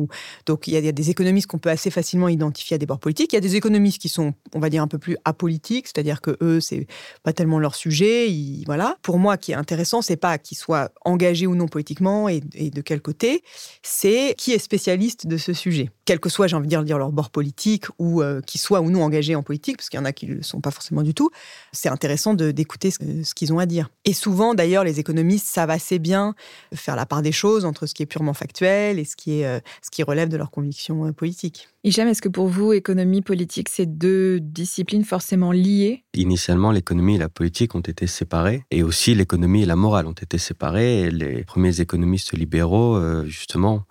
Donc, 0.45 0.67
il 0.67 0.73
y, 0.73 0.87
a, 0.87 0.91
des 0.91 1.09
économistes 1.09 1.47
qu'on 1.47 1.57
peut 1.57 1.69
assez 1.69 1.89
facilement 1.89 2.27
identifier 2.27 2.75
à 2.75 2.77
des 2.77 2.85
bords 2.85 2.99
politiques. 2.99 3.31
Il 3.31 3.35
y 3.35 3.37
a 3.37 3.41
des 3.41 3.55
économistes 3.55 4.01
qui 4.01 4.09
sont, 4.09 4.33
on 4.53 4.59
va 4.59 4.69
dire, 4.69 4.81
un 4.81 4.87
peu 4.87 4.97
plus 4.97 5.15
apolitiques, 5.23 5.87
c'est-à-dire 5.87 6.21
que 6.21 6.37
eux, 6.41 6.59
c'est 6.59 6.87
pas 7.23 7.33
tellement 7.35 7.59
leur 7.59 7.75
sujet. 7.75 8.27
voilà. 8.65 8.97
Pour 9.03 9.19
moi, 9.19 9.37
qui 9.37 9.51
est 9.51 9.55
intéressant, 9.55 10.01
c'est 10.01 10.15
pas 10.15 10.37
qu'ils 10.37 10.57
soient 10.57 10.89
engagés 11.03 11.45
ou 11.45 11.55
non 11.55 11.67
politiquement 11.67 12.27
et, 12.27 12.41
de 12.41 12.81
quel 12.81 13.01
côté, 13.01 13.43
c'est 13.83 14.33
qui 14.37 14.53
est 14.53 14.59
spécialiste 14.59 15.27
de 15.27 15.37
ce 15.37 15.53
sujet. 15.53 15.91
Quel 16.05 16.19
que 16.19 16.29
soit, 16.29 16.47
j'ai 16.47 16.55
envie 16.55 16.67
de 16.67 16.83
dire, 16.83 16.97
leur 16.97 17.11
bord 17.11 17.29
politique 17.29 17.85
ou 17.99 18.21
euh, 18.21 18.41
qui 18.41 18.57
soit 18.57 18.81
ou 18.81 18.89
non 18.89 19.03
engagés 19.03 19.35
en 19.35 19.43
politique, 19.43 19.77
parce 19.77 19.89
qu'il 19.89 19.99
y 19.99 20.01
en 20.01 20.05
a 20.05 20.13
qui 20.13 20.27
ne 20.27 20.35
le 20.35 20.43
sont 20.43 20.61
pas 20.61 20.71
forcément 20.71 21.03
du 21.03 21.13
tout, 21.13 21.29
c'est 21.71 21.89
intéressant 21.89 22.33
d'écouter 22.33 22.91
ce, 22.91 23.33
qu'ils 23.33 23.53
ont 23.53 23.59
à 23.59 23.65
dire. 23.65 23.89
Et 24.05 24.13
souvent, 24.13 24.53
d'ailleurs, 24.53 24.83
les 24.83 24.99
économistes 24.99 25.47
savent 25.47 25.69
assez 25.69 25.99
bien 25.99 26.35
faire 26.73 26.95
la 26.95 27.05
part 27.05 27.21
des 27.21 27.31
choses 27.31 27.65
entre 27.65 27.85
ce 27.85 27.93
qui 27.93 28.03
est 28.03 28.07
purement 28.07 28.33
factuel 28.33 28.99
et 28.99 29.05
ce 29.05 29.15
qui, 29.15 29.39
est, 29.39 29.45
euh, 29.45 29.59
ce 29.81 29.89
qui 29.89 30.03
relève 30.03 30.29
de 30.29 30.37
leurs 30.37 30.51
convictions 30.51 31.05
euh, 31.05 31.11
politiques. 31.11 31.69
Hicham, 31.87 32.07
est-ce 32.07 32.23
que 32.23 32.29
pour 32.29 32.47
vous, 32.47 32.73
économie, 32.73 33.21
politique, 33.21 33.69
c'est 33.69 33.85
deux 33.85 34.39
disciplines 34.39 35.03
forcément 35.03 35.51
liées? 35.51 36.03
Initialement, 36.15 36.71
l'économie 36.71 37.13
et 37.13 37.17
la 37.19 37.29
politique 37.29 37.75
ont 37.75 37.81
été 37.81 38.07
séparées, 38.07 38.63
et 38.71 38.81
aussi 38.81 39.13
l'économie 39.13 39.61
et 39.61 39.65
la 39.67 39.75
morale 39.75 40.07
ont 40.07 40.11
été 40.13 40.39
séparées. 40.39 41.01
Et 41.01 41.11
les 41.11 41.43
premiers 41.43 41.81
économistes 41.81 42.33
libéraux, 42.33 42.95
euh, 42.95 43.27
justement, 43.27 43.83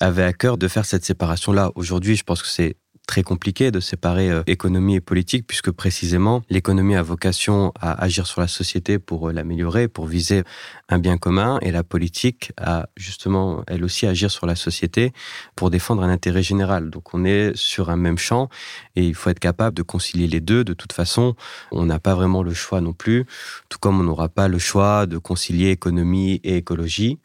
avaient 0.00 0.22
à 0.22 0.32
cœur 0.32 0.56
de 0.56 0.66
faire 0.66 0.86
cette 0.86 1.04
séparation-là. 1.04 1.72
Aujourd'hui, 1.74 2.16
je 2.16 2.24
pense 2.24 2.40
que 2.40 2.48
c'est 2.48 2.76
très 3.06 3.22
compliqué 3.22 3.70
de 3.70 3.80
séparer 3.80 4.30
euh, 4.30 4.42
économie 4.46 4.96
et 4.96 5.00
politique, 5.00 5.46
puisque 5.46 5.70
précisément 5.70 6.42
l'économie 6.50 6.96
a 6.96 7.02
vocation 7.02 7.72
à 7.80 8.02
agir 8.02 8.26
sur 8.26 8.40
la 8.40 8.48
société 8.48 8.98
pour 8.98 9.28
euh, 9.28 9.32
l'améliorer, 9.32 9.88
pour 9.88 10.06
viser 10.06 10.42
un 10.88 10.98
bien 10.98 11.16
commun, 11.16 11.58
et 11.62 11.70
la 11.70 11.82
politique 11.82 12.52
a 12.56 12.88
justement, 12.96 13.62
elle 13.66 13.84
aussi, 13.84 14.06
agir 14.06 14.30
sur 14.30 14.46
la 14.46 14.56
société 14.56 15.12
pour 15.54 15.70
défendre 15.70 16.02
un 16.02 16.10
intérêt 16.10 16.42
général. 16.42 16.90
Donc 16.90 17.14
on 17.14 17.24
est 17.24 17.52
sur 17.54 17.90
un 17.90 17.96
même 17.96 18.18
champ, 18.18 18.48
et 18.96 19.06
il 19.06 19.14
faut 19.14 19.30
être 19.30 19.38
capable 19.38 19.76
de 19.76 19.82
concilier 19.82 20.26
les 20.26 20.40
deux. 20.40 20.64
De 20.64 20.74
toute 20.74 20.92
façon, 20.92 21.34
on 21.70 21.84
n'a 21.84 21.98
pas 21.98 22.14
vraiment 22.14 22.42
le 22.42 22.54
choix 22.54 22.80
non 22.80 22.92
plus, 22.92 23.24
tout 23.68 23.78
comme 23.78 24.00
on 24.00 24.04
n'aura 24.04 24.28
pas 24.28 24.48
le 24.48 24.58
choix 24.58 25.06
de 25.06 25.18
concilier 25.18 25.70
économie 25.70 26.40
et 26.42 26.56
écologie 26.56 27.18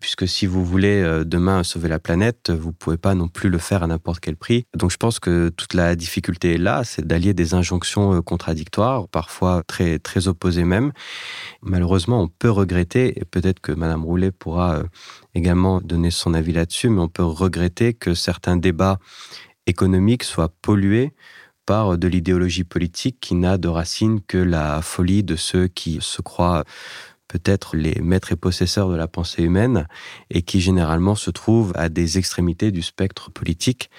puisque 0.00 0.28
si 0.28 0.46
vous 0.46 0.64
voulez 0.64 1.02
euh, 1.02 1.24
demain 1.24 1.62
sauver 1.62 1.88
la 1.88 1.98
planète, 1.98 2.50
vous 2.50 2.72
pouvez 2.72 2.96
pas 2.96 3.14
non 3.14 3.28
plus 3.28 3.48
le 3.48 3.58
faire 3.58 3.82
à 3.82 3.86
n'importe 3.86 4.20
quel 4.20 4.36
prix. 4.36 4.66
Donc 4.76 4.90
je 4.90 4.96
pense 4.96 5.18
que 5.18 5.48
toute 5.48 5.74
la 5.74 5.96
difficulté 5.96 6.54
est 6.54 6.58
là, 6.58 6.84
c'est 6.84 7.06
d'allier 7.06 7.34
des 7.34 7.54
injonctions 7.54 8.14
euh, 8.14 8.22
contradictoires, 8.22 9.08
parfois 9.08 9.62
très 9.66 9.98
très 9.98 10.28
opposées 10.28 10.64
même. 10.64 10.92
Malheureusement, 11.62 12.22
on 12.22 12.28
peut 12.28 12.50
regretter, 12.50 13.18
et 13.18 13.24
peut-être 13.24 13.60
que 13.60 13.72
Madame 13.72 14.04
Roulet 14.04 14.32
pourra 14.32 14.76
euh, 14.76 14.84
également 15.34 15.80
donner 15.80 16.10
son 16.10 16.34
avis 16.34 16.52
là-dessus, 16.52 16.88
mais 16.88 17.00
on 17.00 17.08
peut 17.08 17.24
regretter 17.24 17.94
que 17.94 18.14
certains 18.14 18.56
débats 18.56 18.98
économiques 19.66 20.24
soient 20.24 20.52
pollués 20.62 21.12
par 21.64 21.98
de 21.98 22.06
l'idéologie 22.06 22.62
politique 22.62 23.18
qui 23.20 23.34
n'a 23.34 23.58
de 23.58 23.66
racine 23.66 24.20
que 24.20 24.38
la 24.38 24.80
folie 24.82 25.24
de 25.24 25.34
ceux 25.34 25.66
qui 25.66 25.98
se 26.00 26.22
croient 26.22 26.64
peut-être 27.28 27.76
les 27.76 28.00
maîtres 28.00 28.32
et 28.32 28.36
possesseurs 28.36 28.88
de 28.88 28.96
la 28.96 29.08
pensée 29.08 29.42
humaine 29.42 29.86
et 30.30 30.42
qui 30.42 30.60
généralement 30.60 31.14
se 31.14 31.30
trouvent 31.30 31.72
à 31.76 31.88
des 31.88 32.18
extrémités 32.18 32.70
du 32.70 32.82
spectre 32.82 33.30
politique. 33.30 33.90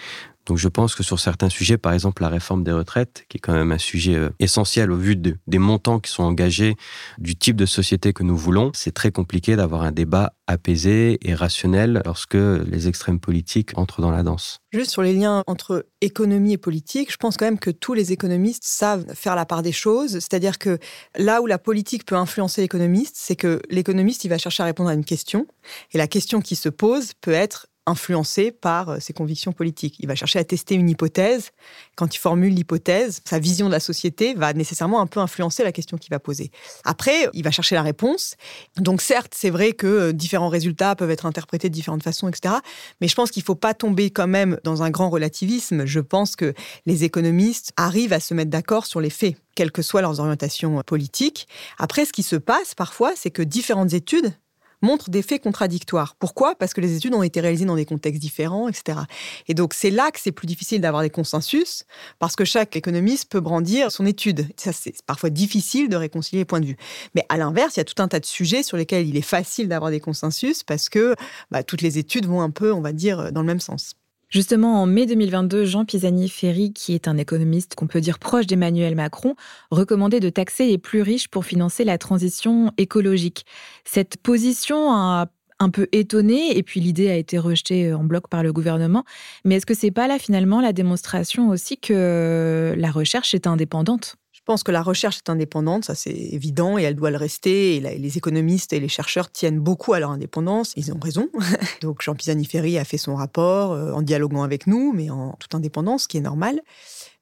Donc 0.47 0.57
je 0.57 0.69
pense 0.69 0.95
que 0.95 1.03
sur 1.03 1.19
certains 1.19 1.49
sujets, 1.49 1.77
par 1.77 1.93
exemple 1.93 2.21
la 2.21 2.29
réforme 2.29 2.63
des 2.63 2.71
retraites, 2.71 3.25
qui 3.27 3.37
est 3.37 3.39
quand 3.39 3.53
même 3.53 3.73
un 3.73 3.77
sujet 3.77 4.15
euh, 4.15 4.29
essentiel 4.39 4.91
au 4.91 4.95
vu 4.95 5.15
des 5.15 5.59
montants 5.59 5.99
qui 5.99 6.09
sont 6.09 6.23
engagés, 6.23 6.75
du 7.17 7.35
type 7.35 7.57
de 7.57 7.65
société 7.65 8.13
que 8.13 8.23
nous 8.23 8.37
voulons, 8.37 8.71
c'est 8.73 8.93
très 8.93 9.11
compliqué 9.11 9.57
d'avoir 9.57 9.81
un 9.81 9.91
débat 9.91 10.33
apaisé 10.47 11.19
et 11.21 11.35
rationnel 11.35 12.01
lorsque 12.05 12.35
les 12.35 12.87
extrêmes 12.87 13.19
politiques 13.19 13.77
entrent 13.77 13.99
dans 13.99 14.11
la 14.11 14.23
danse. 14.23 14.59
Juste 14.71 14.91
sur 14.91 15.01
les 15.01 15.13
liens 15.13 15.43
entre 15.47 15.85
économie 15.99 16.53
et 16.53 16.57
politique, 16.57 17.11
je 17.11 17.17
pense 17.17 17.35
quand 17.35 17.45
même 17.45 17.59
que 17.59 17.71
tous 17.71 17.93
les 17.93 18.13
économistes 18.13 18.63
savent 18.63 19.05
faire 19.13 19.35
la 19.35 19.45
part 19.45 19.61
des 19.61 19.73
choses. 19.73 20.13
C'est-à-dire 20.13 20.57
que 20.59 20.79
là 21.17 21.41
où 21.41 21.47
la 21.47 21.57
politique 21.57 22.05
peut 22.05 22.15
influencer 22.15 22.61
l'économiste, 22.61 23.15
c'est 23.17 23.35
que 23.35 23.61
l'économiste, 23.69 24.23
il 24.23 24.29
va 24.29 24.37
chercher 24.37 24.63
à 24.63 24.65
répondre 24.65 24.89
à 24.89 24.93
une 24.93 25.05
question. 25.05 25.45
Et 25.91 25.97
la 25.97 26.07
question 26.07 26.39
qui 26.39 26.55
se 26.55 26.69
pose 26.69 27.11
peut 27.19 27.31
être 27.31 27.67
influencé 27.87 28.51
par 28.51 28.89
euh, 28.89 28.99
ses 28.99 29.13
convictions 29.13 29.53
politiques. 29.53 29.95
Il 29.99 30.07
va 30.07 30.13
chercher 30.13 30.37
à 30.37 30.43
tester 30.43 30.75
une 30.75 30.89
hypothèse. 30.89 31.51
Quand 31.95 32.13
il 32.13 32.19
formule 32.19 32.53
l'hypothèse, 32.53 33.21
sa 33.25 33.39
vision 33.39 33.67
de 33.67 33.71
la 33.71 33.79
société 33.79 34.35
va 34.35 34.53
nécessairement 34.53 35.01
un 35.01 35.07
peu 35.07 35.19
influencer 35.19 35.63
la 35.63 35.71
question 35.71 35.97
qu'il 35.97 36.11
va 36.11 36.19
poser. 36.19 36.51
Après, 36.83 37.29
il 37.33 37.43
va 37.43 37.51
chercher 37.51 37.75
la 37.75 37.81
réponse. 37.81 38.35
Donc 38.75 39.01
certes, 39.01 39.33
c'est 39.35 39.49
vrai 39.49 39.71
que 39.71 39.87
euh, 39.87 40.13
différents 40.13 40.49
résultats 40.49 40.95
peuvent 40.95 41.09
être 41.09 41.25
interprétés 41.25 41.69
de 41.69 41.73
différentes 41.73 42.03
façons, 42.03 42.27
etc. 42.27 42.55
Mais 43.01 43.07
je 43.07 43.15
pense 43.15 43.31
qu'il 43.31 43.41
ne 43.41 43.45
faut 43.45 43.55
pas 43.55 43.73
tomber 43.73 44.11
quand 44.11 44.27
même 44.27 44.59
dans 44.63 44.83
un 44.83 44.89
grand 44.89 45.09
relativisme. 45.09 45.85
Je 45.85 45.99
pense 46.01 46.35
que 46.35 46.53
les 46.85 47.05
économistes 47.05 47.71
arrivent 47.77 48.13
à 48.13 48.19
se 48.19 48.33
mettre 48.33 48.51
d'accord 48.51 48.85
sur 48.85 48.99
les 48.99 49.09
faits 49.09 49.35
quelles 49.55 49.71
que 49.71 49.81
soient 49.81 50.01
leurs 50.01 50.19
orientations 50.19 50.83
politiques. 50.85 51.47
Après, 51.79 52.05
ce 52.05 52.13
qui 52.13 52.21
se 52.21 52.35
passe 52.35 52.75
parfois, 52.75 53.13
c'est 53.15 53.31
que 53.31 53.41
différentes 53.41 53.93
études 53.93 54.33
montrent 54.81 55.09
des 55.09 55.21
faits 55.21 55.41
contradictoires. 55.41 56.15
Pourquoi? 56.19 56.55
Parce 56.55 56.73
que 56.73 56.81
les 56.81 56.95
études 56.95 57.13
ont 57.13 57.23
été 57.23 57.39
réalisées 57.41 57.65
dans 57.65 57.75
des 57.75 57.85
contextes 57.85 58.21
différents, 58.21 58.67
etc. 58.67 58.99
Et 59.47 59.53
donc 59.53 59.73
c'est 59.73 59.89
là 59.89 60.11
que 60.11 60.19
c'est 60.19 60.31
plus 60.31 60.47
difficile 60.47 60.81
d'avoir 60.81 61.03
des 61.03 61.09
consensus, 61.09 61.83
parce 62.19 62.35
que 62.35 62.45
chaque 62.45 62.75
économiste 62.75 63.29
peut 63.29 63.39
brandir 63.39 63.91
son 63.91 64.05
étude. 64.05 64.47
Ça, 64.57 64.71
c'est 64.73 64.93
parfois 65.05 65.29
difficile 65.29 65.89
de 65.89 65.95
réconcilier 65.95 66.41
les 66.41 66.45
points 66.45 66.59
de 66.59 66.67
vue. 66.67 66.77
Mais 67.15 67.25
à 67.29 67.37
l'inverse, 67.37 67.75
il 67.75 67.79
y 67.79 67.81
a 67.81 67.85
tout 67.85 68.01
un 68.01 68.07
tas 68.07 68.19
de 68.19 68.25
sujets 68.25 68.63
sur 68.63 68.77
lesquels 68.77 69.07
il 69.07 69.17
est 69.17 69.21
facile 69.21 69.67
d'avoir 69.67 69.91
des 69.91 69.99
consensus, 69.99 70.63
parce 70.63 70.89
que 70.89 71.15
bah, 71.51 71.63
toutes 71.63 71.81
les 71.81 71.97
études 71.97 72.25
vont 72.25 72.41
un 72.41 72.49
peu, 72.49 72.71
on 72.73 72.81
va 72.81 72.93
dire, 72.93 73.31
dans 73.31 73.41
le 73.41 73.47
même 73.47 73.59
sens. 73.59 73.93
Justement, 74.29 74.81
en 74.81 74.85
mai 74.85 75.05
2022, 75.05 75.63
Jean 75.63 75.85
Pisani-Ferry, 75.85 76.73
qui 76.73 76.93
est 76.93 77.07
un 77.07 77.17
économiste 77.17 77.75
qu'on 77.75 77.87
peut 77.87 78.01
dire 78.01 78.19
proche 78.19 78.45
d'Emmanuel 78.45 78.95
Macron, 78.95 79.35
recommandait 79.71 80.19
de 80.19 80.29
taxer 80.29 80.65
les 80.67 80.77
plus 80.77 81.01
riches 81.01 81.29
pour 81.29 81.45
financer 81.45 81.85
la 81.85 81.97
transition 81.97 82.71
écologique. 82.77 83.45
Cette 83.85 84.17
position 84.17 84.91
a 84.91 85.27
un 85.59 85.69
peu 85.69 85.87
étonné 85.91 86.57
et 86.57 86.63
puis 86.63 86.79
l'idée 86.79 87.09
a 87.09 87.15
été 87.15 87.37
rejetée 87.37 87.93
en 87.93 88.03
bloc 88.03 88.27
par 88.27 88.43
le 88.43 88.51
gouvernement. 88.53 89.05
Mais 89.45 89.55
est-ce 89.55 89.65
que 89.65 89.73
c'est 89.73 89.91
pas 89.91 90.07
là 90.07 90.19
finalement 90.19 90.61
la 90.61 90.73
démonstration 90.73 91.49
aussi 91.49 91.77
que 91.77 92.75
la 92.77 92.91
recherche 92.91 93.33
est 93.33 93.47
indépendante? 93.47 94.17
Pense 94.47 94.63
que 94.63 94.71
la 94.71 94.81
recherche 94.81 95.17
est 95.17 95.29
indépendante, 95.29 95.85
ça 95.85 95.93
c'est 95.93 96.09
évident, 96.09 96.77
et 96.77 96.83
elle 96.83 96.95
doit 96.95 97.11
le 97.11 97.17
rester. 97.17 97.75
Et 97.75 97.79
les 97.79 98.17
économistes 98.17 98.73
et 98.73 98.79
les 98.79 98.87
chercheurs 98.87 99.29
tiennent 99.29 99.59
beaucoup 99.59 99.93
à 99.93 99.99
leur 99.99 100.09
indépendance. 100.09 100.73
Ils 100.77 100.91
ont 100.91 100.99
raison. 100.99 101.29
Donc 101.81 102.01
Jean 102.01 102.15
Pisani-Ferry 102.15 102.79
a 102.79 102.85
fait 102.85 102.97
son 102.97 103.15
rapport 103.15 103.73
euh, 103.73 103.91
en 103.91 104.01
dialoguant 104.01 104.43
avec 104.43 104.65
nous, 104.65 104.93
mais 104.93 105.09
en 105.09 105.33
toute 105.33 105.53
indépendance, 105.53 106.03
ce 106.03 106.07
qui 106.07 106.17
est 106.17 106.21
normal. 106.21 106.61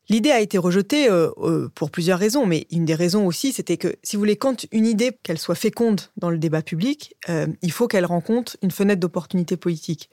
L'idée 0.09 0.31
a 0.31 0.39
été 0.39 0.57
rejetée 0.57 1.09
euh, 1.09 1.29
euh, 1.37 1.69
pour 1.73 1.89
plusieurs 1.89 2.19
raisons, 2.19 2.45
mais 2.45 2.67
une 2.71 2.85
des 2.85 2.93
raisons 2.93 3.25
aussi, 3.25 3.51
c'était 3.51 3.77
que, 3.77 3.95
si 4.03 4.15
vous 4.15 4.21
voulez, 4.21 4.35
quand 4.35 4.65
une 4.71 4.85
idée, 4.85 5.17
qu'elle 5.23 5.39
soit 5.39 5.55
féconde 5.55 6.01
dans 6.17 6.29
le 6.29 6.37
débat 6.37 6.61
public, 6.61 7.15
euh, 7.29 7.47
il 7.61 7.71
faut 7.71 7.87
qu'elle 7.87 8.05
rencontre 8.05 8.57
une 8.61 8.71
fenêtre 8.71 8.99
d'opportunité 8.99 9.57
politique. 9.57 10.09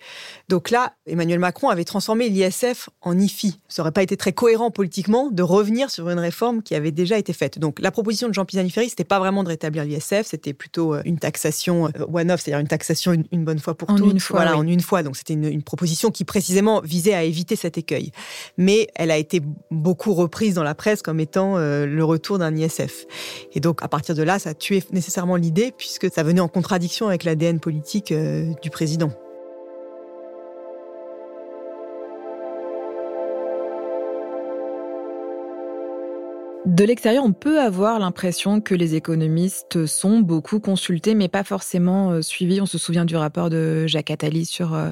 Donc 0.49 0.71
là, 0.71 0.95
Emmanuel 1.07 1.39
Macron 1.39 1.69
avait 1.69 1.85
transformé 1.85 2.29
l'ISF 2.29 2.89
en 3.03 3.19
IFI. 3.19 3.59
Ça 3.69 3.83
n'aurait 3.83 3.93
pas 3.93 4.03
été 4.03 4.17
très 4.17 4.33
cohérent 4.33 4.71
politiquement 4.71 5.31
de 5.31 5.43
revenir 5.43 5.91
sur 5.91 6.09
une 6.09 6.19
réforme 6.19 6.63
qui 6.63 6.75
avait 6.75 6.91
déjà 6.91 7.19
été 7.19 7.33
faite. 7.33 7.59
Donc 7.59 7.79
la 7.81 7.91
proposition 7.91 8.29
de 8.29 8.35
Jean 8.35 8.45
Pisani-Ferry, 8.45 8.89
c'était 8.89 9.05
pas 9.05 9.19
vraiment 9.19 9.45
de 9.45 9.49
rétablir 9.49 9.85
l'ISF, 9.85 10.23
c'était 10.25 10.55
plutôt 10.55 10.95
une 11.05 11.19
taxation 11.19 11.91
one-off, 12.13 12.41
c'est-à-dire 12.41 12.61
une 12.61 12.69
taxation 12.69 13.13
une, 13.13 13.45
bonne 13.45 13.59
fois 13.59 13.75
pour 13.75 13.91
en 13.91 13.97
toutes. 13.97 14.13
Une 14.13 14.21
fois, 14.21 14.43
voilà, 14.43 14.57
en 14.57 14.67
une 14.67 14.81
fois. 14.81 15.03
Donc 15.03 15.17
c'était 15.17 15.35
une, 15.35 15.45
une 15.45 15.63
proposition 15.63 16.11
qui 16.11 16.25
précisément 16.25 16.81
visait 16.81 17.15
à 17.15 17.25
éviter 17.25 17.57
cet 17.57 17.77
écueil. 17.77 18.13
Mais 18.57 18.89
elle 18.95 19.11
a 19.11 19.19
été 19.19 19.41
beaucoup 19.83 20.15
reprise 20.15 20.55
dans 20.55 20.63
la 20.63 20.75
presse 20.75 21.03
comme 21.03 21.21
étant 21.21 21.57
euh, 21.57 21.85
le 21.85 22.05
retour 22.05 22.39
d'un 22.39 22.57
ISF. 22.57 23.07
Et 23.53 23.61
donc, 23.61 23.83
à 23.83 23.89
partir 23.89 24.15
de 24.15 24.23
là, 24.23 24.39
ça 24.39 24.55
tué 24.55 24.83
nécessairement 24.93 25.37
l'idée, 25.37 25.73
puisque 25.77 26.11
ça 26.11 26.23
venait 26.23 26.41
en 26.41 26.49
contradiction 26.49 27.09
avec 27.09 27.25
l'ADN 27.25 27.61
politique 27.61 28.13
euh, 28.13 28.53
du 28.63 28.71
président. 28.71 29.11
De 36.73 36.85
l'extérieur, 36.85 37.23
on 37.23 37.35
peut 37.35 37.61
avoir 37.61 37.99
l'impression 37.99 38.63
que 38.63 38.75
les 38.75 38.95
économistes 38.95 39.85
sont 39.85 40.21
beaucoup 40.21 40.59
consultés, 40.59 41.15
mais 41.15 41.29
pas 41.29 41.45
forcément 41.45 42.13
euh, 42.13 42.23
suivis. 42.23 42.63
On 42.63 42.67
se 42.67 42.79
souvient 42.79 43.05
du 43.05 43.15
rapport 43.15 43.51
de 43.51 43.87
Jacques 43.87 44.11
Attali 44.11 44.47
sur 44.47 44.73
euh, 44.73 44.89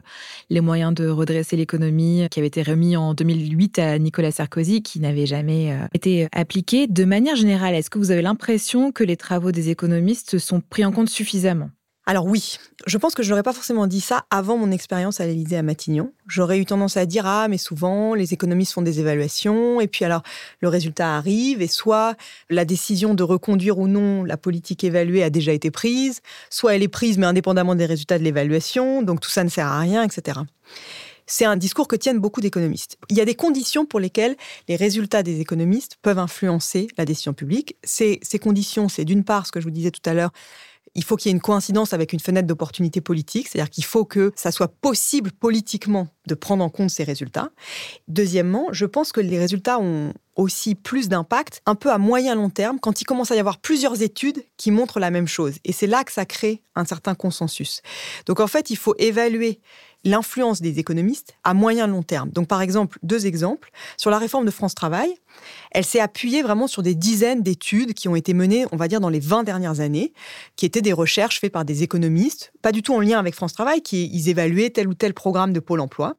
les 0.51 0.61
moyens 0.61 0.93
de 0.93 1.09
redresser 1.09 1.57
l'économie, 1.57 2.29
qui 2.31 2.39
avait 2.39 2.49
été 2.49 2.63
remis 2.63 2.99
en 2.99 3.15
2008 3.15 3.79
à 3.79 3.99
Nicolas 3.99 4.31
Sarkozy, 4.31 4.83
qui 4.83 5.01
n'avait 5.01 5.25
jamais 5.25 5.73
euh, 5.73 5.87
été 5.95 6.29
appliqué. 6.33 6.87
De 6.87 7.07
manière 7.07 7.35
générale, 7.35 7.75
est-ce 7.75 7.89
que 7.89 7.99
vous 7.99 8.11
avez 8.11 8.21
l'impression 8.21 8.93
que 8.93 9.03
les 9.03 9.17
travaux 9.17 9.51
des 9.51 9.71
économistes 9.71 10.37
sont 10.37 10.61
pris 10.61 10.85
en 10.85 10.93
compte 10.93 11.09
suffisamment? 11.09 11.71
Alors 12.11 12.27
oui, 12.27 12.59
je 12.89 12.99
pense 12.99 13.15
que 13.15 13.23
je 13.23 13.31
n'aurais 13.31 13.45
pas 13.45 13.53
forcément 13.53 13.87
dit 13.87 14.01
ça 14.01 14.25
avant 14.31 14.57
mon 14.57 14.73
expérience 14.73 15.21
à 15.21 15.27
l'Élysée 15.27 15.57
à 15.57 15.63
Matignon. 15.63 16.13
J'aurais 16.27 16.59
eu 16.59 16.65
tendance 16.65 16.97
à 16.97 17.07
dire 17.07 17.25
ah 17.25 17.47
mais 17.47 17.57
souvent 17.57 18.15
les 18.15 18.35
économistes 18.35 18.73
font 18.73 18.83
des 18.83 18.99
évaluations 18.99 19.81
et 19.81 19.87
puis 19.87 20.05
alors 20.05 20.25
le 20.59 20.67
résultat 20.67 21.15
arrive 21.17 21.63
et 21.63 21.69
soit 21.69 22.17
la 22.49 22.65
décision 22.65 23.15
de 23.15 23.23
reconduire 23.23 23.79
ou 23.79 23.87
non 23.87 24.25
la 24.25 24.37
politique 24.37 24.83
évaluée 24.83 25.23
a 25.23 25.31
déjà 25.31 25.53
été 25.53 25.71
prise, 25.71 26.21
soit 26.51 26.75
elle 26.75 26.83
est 26.83 26.89
prise 26.89 27.17
mais 27.17 27.27
indépendamment 27.27 27.77
des 27.77 27.87
résultats 27.87 28.19
de 28.19 28.25
l'évaluation, 28.25 29.03
donc 29.03 29.21
tout 29.21 29.31
ça 29.31 29.45
ne 29.45 29.49
sert 29.49 29.69
à 29.69 29.79
rien, 29.79 30.03
etc. 30.03 30.41
C'est 31.29 31.45
un 31.45 31.57
discours 31.57 31.87
que 31.87 31.95
tiennent 31.95 32.19
beaucoup 32.19 32.41
d'économistes. 32.41 32.99
Il 33.09 33.17
y 33.17 33.21
a 33.21 33.25
des 33.25 33.37
conditions 33.37 33.87
pour 33.87 34.01
lesquelles 34.01 34.35
les 34.67 34.75
résultats 34.75 35.23
des 35.23 35.39
économistes 35.39 35.97
peuvent 36.03 36.19
influencer 36.19 36.89
la 36.99 37.05
décision 37.05 37.35
publique. 37.35 37.77
Ces, 37.85 38.19
ces 38.23 38.41
conditions, 38.41 38.89
c'est 38.89 39.05
d'une 39.05 39.23
part 39.23 39.47
ce 39.47 39.53
que 39.53 39.61
je 39.61 39.65
vous 39.67 39.71
disais 39.71 39.93
tout 39.93 40.03
à 40.11 40.13
l'heure, 40.13 40.33
il 40.95 41.05
faut 41.05 41.17
qu'il 41.17 41.31
y 41.31 41.33
ait 41.33 41.37
une 41.37 41.41
coïncidence 41.41 41.93
avec 41.93 42.13
une 42.13 42.21
fenêtre 42.21 42.47
d'opportunité 42.47 43.01
politique, 43.01 43.49
c'est-à-dire 43.49 43.71
qu'il 43.71 43.85
faut 43.85 44.05
que 44.05 44.33
ça 44.35 44.51
soit 44.51 44.69
possible 44.69 45.31
politiquement 45.33 46.09
de 46.27 46.35
prendre 46.35 46.65
en 46.65 46.69
compte 46.69 46.91
ces 46.91 47.05
résultats. 47.05 47.51
Deuxièmement, 48.09 48.67
je 48.73 48.87
pense 48.87 49.13
que 49.13 49.21
les 49.21 49.39
résultats 49.39 49.79
ont 49.79 50.13
aussi 50.37 50.75
plus 50.75 51.09
d'impact 51.09 51.61
un 51.67 51.75
peu 51.75 51.91
à 51.91 51.99
moyen 51.99 52.35
long 52.35 52.51
terme 52.51 52.79
quand 52.81 53.01
il 53.01 53.05
commence 53.05 53.31
à 53.31 53.37
y 53.37 53.39
avoir 53.39 53.59
plusieurs 53.59 54.03
études 54.03 54.43
qui 54.57 54.71
montrent 54.71 55.01
la 55.01 55.11
même 55.11 55.29
chose. 55.29 55.57
Et 55.65 55.73
c'est 55.73 55.87
là 55.87 56.03
que 56.03 56.13
ça 56.13 56.25
crée 56.25 56.63
un 56.75 56.85
certain 56.85 57.15
consensus. 57.15 57.83
Donc 58.27 58.41
en 58.41 58.47
fait, 58.47 58.71
il 58.71 58.77
faut 58.77 58.95
évaluer 58.99 59.61
l'influence 60.05 60.61
des 60.61 60.79
économistes 60.79 61.35
à 61.45 61.55
moyen 61.55 61.87
long 61.87 62.03
terme. 62.03 62.31
Donc 62.31 62.49
par 62.49 62.63
exemple, 62.63 62.99
deux 63.03 63.27
exemples. 63.27 63.71
Sur 63.97 64.11
la 64.11 64.19
réforme 64.19 64.47
de 64.47 64.51
France 64.51 64.75
Travail, 64.75 65.15
elle 65.73 65.85
s'est 65.85 66.01
appuyée 66.01 66.43
vraiment 66.43 66.67
sur 66.67 66.83
des 66.83 66.95
dizaines 66.95 67.43
d'études 67.43 67.95
qui 67.95 68.09
ont 68.09 68.17
été 68.17 68.35
menées, 68.35 68.65
on 68.73 68.77
va 68.77 68.89
dire, 68.89 69.01
dans 69.01 69.09
les 69.09 69.21
20 69.21 69.45
dernières 69.45 69.81
années, 69.81 70.13
qui 70.57 70.67
étaient 70.67 70.83
des 70.83 70.93
recherches 70.93 71.41
faites 71.41 71.53
par 71.53 71.65
des 71.65 71.83
économistes, 71.83 72.53
pas 72.63 72.73
du 72.73 72.83
tout 72.83 72.95
en 72.95 73.01
lien 73.01 73.19
avec 73.19 73.35
France 73.35 73.53
Travail, 73.53 73.83
qui 73.83 74.11
évaluaient 74.27 74.71
tel 74.71 74.89
ou 74.89 74.95
tel 74.95 75.15
programme 75.15 75.53
de 75.53 75.61
Pôle 75.61 75.81
Emploi. 75.81 76.17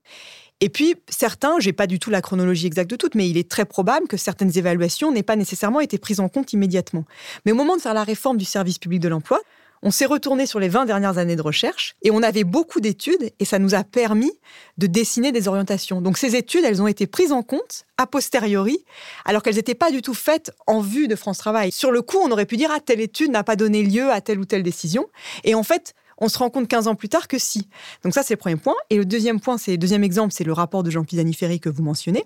Et 0.63 0.70
puis, 0.70 0.96
certains, 1.10 1.60
j'ai 1.60 1.74
pas 1.74 1.88
du 1.88 1.98
tout 1.98 2.12
la 2.12 2.22
chronologie 2.22 2.67
exacte 2.67 2.91
de 2.91 2.96
toutes, 2.96 3.15
mais 3.15 3.28
il 3.28 3.36
est 3.36 3.50
très 3.50 3.65
probable 3.65 4.08
que 4.08 4.15
certaines 4.15 4.56
évaluations 4.56 5.12
n'aient 5.12 5.24
pas 5.24 5.36
nécessairement 5.36 5.80
été 5.80 5.98
prises 5.98 6.20
en 6.20 6.30
compte 6.30 6.54
immédiatement. 6.54 7.04
Mais 7.46 7.52
au 7.52 7.56
moment 7.56 7.76
de 7.76 7.82
faire 7.82 7.96
la 7.96 8.04
réforme 8.04 8.38
du 8.38 8.46
service 8.46 8.78
public 8.78 9.00
de 9.00 9.10
l'emploi, 9.10 9.39
on 9.84 9.91
s'est 9.91 10.06
retourné 10.06 10.46
sur 10.46 10.60
les 10.60 10.70
20 10.70 10.86
dernières 10.86 11.17
années 11.17 11.36
de 11.36 11.41
recherche 11.41 11.96
et 12.02 12.12
on 12.12 12.22
avait 12.22 12.44
beaucoup 12.44 12.80
d'études 12.80 13.32
et 13.39 13.46
ça 13.46 13.60
nous 13.60 13.74
a 13.76 13.84
permis 13.84 14.32
de 14.78 14.88
dessiner 14.88 15.32
des 15.32 15.48
orientations. 15.48 16.02
Donc 16.02 16.17
ces 16.17 16.36
études, 16.36 16.63
elles 16.65 16.82
ont 16.82 16.88
été 16.88 17.08
prises 17.08 17.32
en 17.32 17.44
compte 17.44 17.86
a 17.98 18.08
posteriori, 18.08 18.84
alors 19.26 19.44
qu'elles 19.44 19.56
n'étaient 19.56 19.76
pas 19.76 19.91
du 19.91 20.02
tout 20.02 20.15
faites 20.15 20.52
en 20.65 20.82
vue 20.82 21.08
de 21.08 21.15
France 21.15 21.38
Travail. 21.38 21.72
Sur 21.72 21.91
le 21.91 22.02
coup, 22.02 22.17
on 22.17 22.32
aurait 22.32 22.48
pu 22.48 22.58
dire, 22.58 22.72
ah, 22.74 22.80
telle 22.80 23.00
étude 23.00 23.30
n'a 23.30 23.44
pas 23.44 23.56
donné 23.56 23.84
lieu 23.84 24.10
à 24.10 24.22
telle 24.22 24.39
ou 24.39 24.46
telle 24.46 24.63
décision. 24.63 25.08
Et 25.44 25.54
en 25.54 25.62
fait, 25.62 25.94
on 26.17 26.30
se 26.30 26.38
rend 26.38 26.50
compte 26.50 26.67
15 26.67 26.88
ans 26.88 26.96
plus 26.96 27.10
tard 27.10 27.28
que 27.28 27.38
si. 27.38 27.67
Donc 28.04 28.13
ça, 28.13 28.24
c'est 28.24 28.34
le 28.34 28.39
premier 28.39 28.56
point. 28.56 28.76
Et 28.89 28.98
le 28.98 29.06
deuxième 29.06 29.39
point, 29.39 29.58
c'est 29.58 29.78
deuxième 29.78 30.04
exemple, 30.04 30.34
c'est 30.34 30.44
le 30.44 30.54
rapport 30.54 30.84
de 30.84 30.89
Jean 30.89 31.04
Pisani-Ferry 31.04 31.60
que 31.60 31.70
vous 31.70 31.84
mentionnez. 31.84 32.26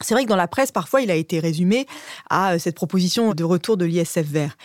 C'est 0.00 0.14
vrai 0.14 0.22
que 0.22 0.28
dans 0.28 0.36
la 0.36 0.46
presse, 0.46 0.70
parfois, 0.70 1.02
il 1.02 1.10
a 1.10 1.16
été 1.16 1.40
résumé 1.40 1.86
à 2.30 2.52
euh, 2.52 2.58
cette 2.60 2.76
proposition 2.76 3.34
de 3.34 3.42
retour 3.42 3.76
de 3.76 3.84
l'ISF 3.84 4.18
vert. 4.18 4.56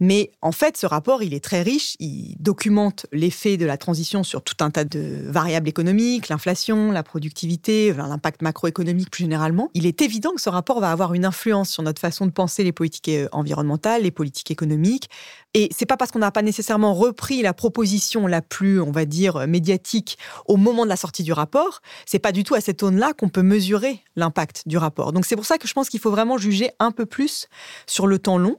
Mais 0.00 0.32
en 0.42 0.50
fait, 0.50 0.76
ce 0.76 0.84
rapport, 0.84 1.22
il 1.22 1.32
est 1.32 1.44
très 1.44 1.62
riche. 1.62 1.94
Il 2.00 2.34
documente 2.40 3.06
l'effet 3.12 3.56
de 3.56 3.66
la 3.66 3.76
transition 3.76 4.24
sur 4.24 4.42
tout 4.42 4.56
un 4.64 4.70
tas 4.70 4.82
de 4.82 5.22
variables 5.26 5.68
économiques, 5.68 6.28
l'inflation, 6.28 6.90
la 6.90 7.04
productivité, 7.04 7.92
l'impact 7.92 8.42
macroéconomique 8.42 9.12
plus 9.12 9.22
généralement. 9.22 9.70
Il 9.74 9.86
est 9.86 10.02
évident 10.02 10.32
que 10.34 10.40
ce 10.40 10.50
rapport 10.50 10.80
va 10.80 10.90
avoir 10.90 11.14
une 11.14 11.24
influence 11.24 11.70
sur 11.70 11.84
notre 11.84 12.00
façon 12.00 12.26
de 12.26 12.32
penser 12.32 12.64
les 12.64 12.72
politiques 12.72 13.10
euh, 13.10 13.28
environnementales, 13.30 14.02
les 14.02 14.10
politiques 14.10 14.50
économiques. 14.50 15.08
Et 15.54 15.68
c'est 15.76 15.86
pas 15.86 15.96
parce 15.96 16.12
qu'on 16.12 16.20
n'a 16.20 16.30
pas 16.30 16.42
nécessairement 16.42 16.94
repris 16.94 17.42
la 17.42 17.52
proposition 17.52 18.26
la 18.26 18.40
plus, 18.40 18.80
on 18.80 18.92
va 18.92 19.04
dire, 19.04 19.48
médiatique 19.48 20.16
au 20.46 20.56
moment 20.56 20.84
de 20.84 20.88
la 20.88 20.96
sortie 20.96 21.24
du 21.24 21.32
rapport. 21.32 21.80
C'est 22.06 22.20
pas 22.20 22.32
du 22.32 22.44
tout 22.44 22.54
à 22.54 22.60
cette 22.60 22.82
aune-là 22.82 23.12
qu'on 23.14 23.28
peut 23.28 23.42
mesurer 23.42 24.00
l'impact 24.14 24.62
du 24.66 24.76
rapport. 24.76 25.12
Donc 25.12 25.26
c'est 25.26 25.36
pour 25.36 25.46
ça 25.46 25.58
que 25.58 25.66
je 25.66 25.74
pense 25.74 25.88
qu'il 25.88 26.00
faut 26.00 26.10
vraiment 26.10 26.38
juger 26.38 26.70
un 26.78 26.92
peu 26.92 27.06
plus 27.06 27.48
sur 27.86 28.06
le 28.06 28.18
temps 28.18 28.38
long 28.38 28.58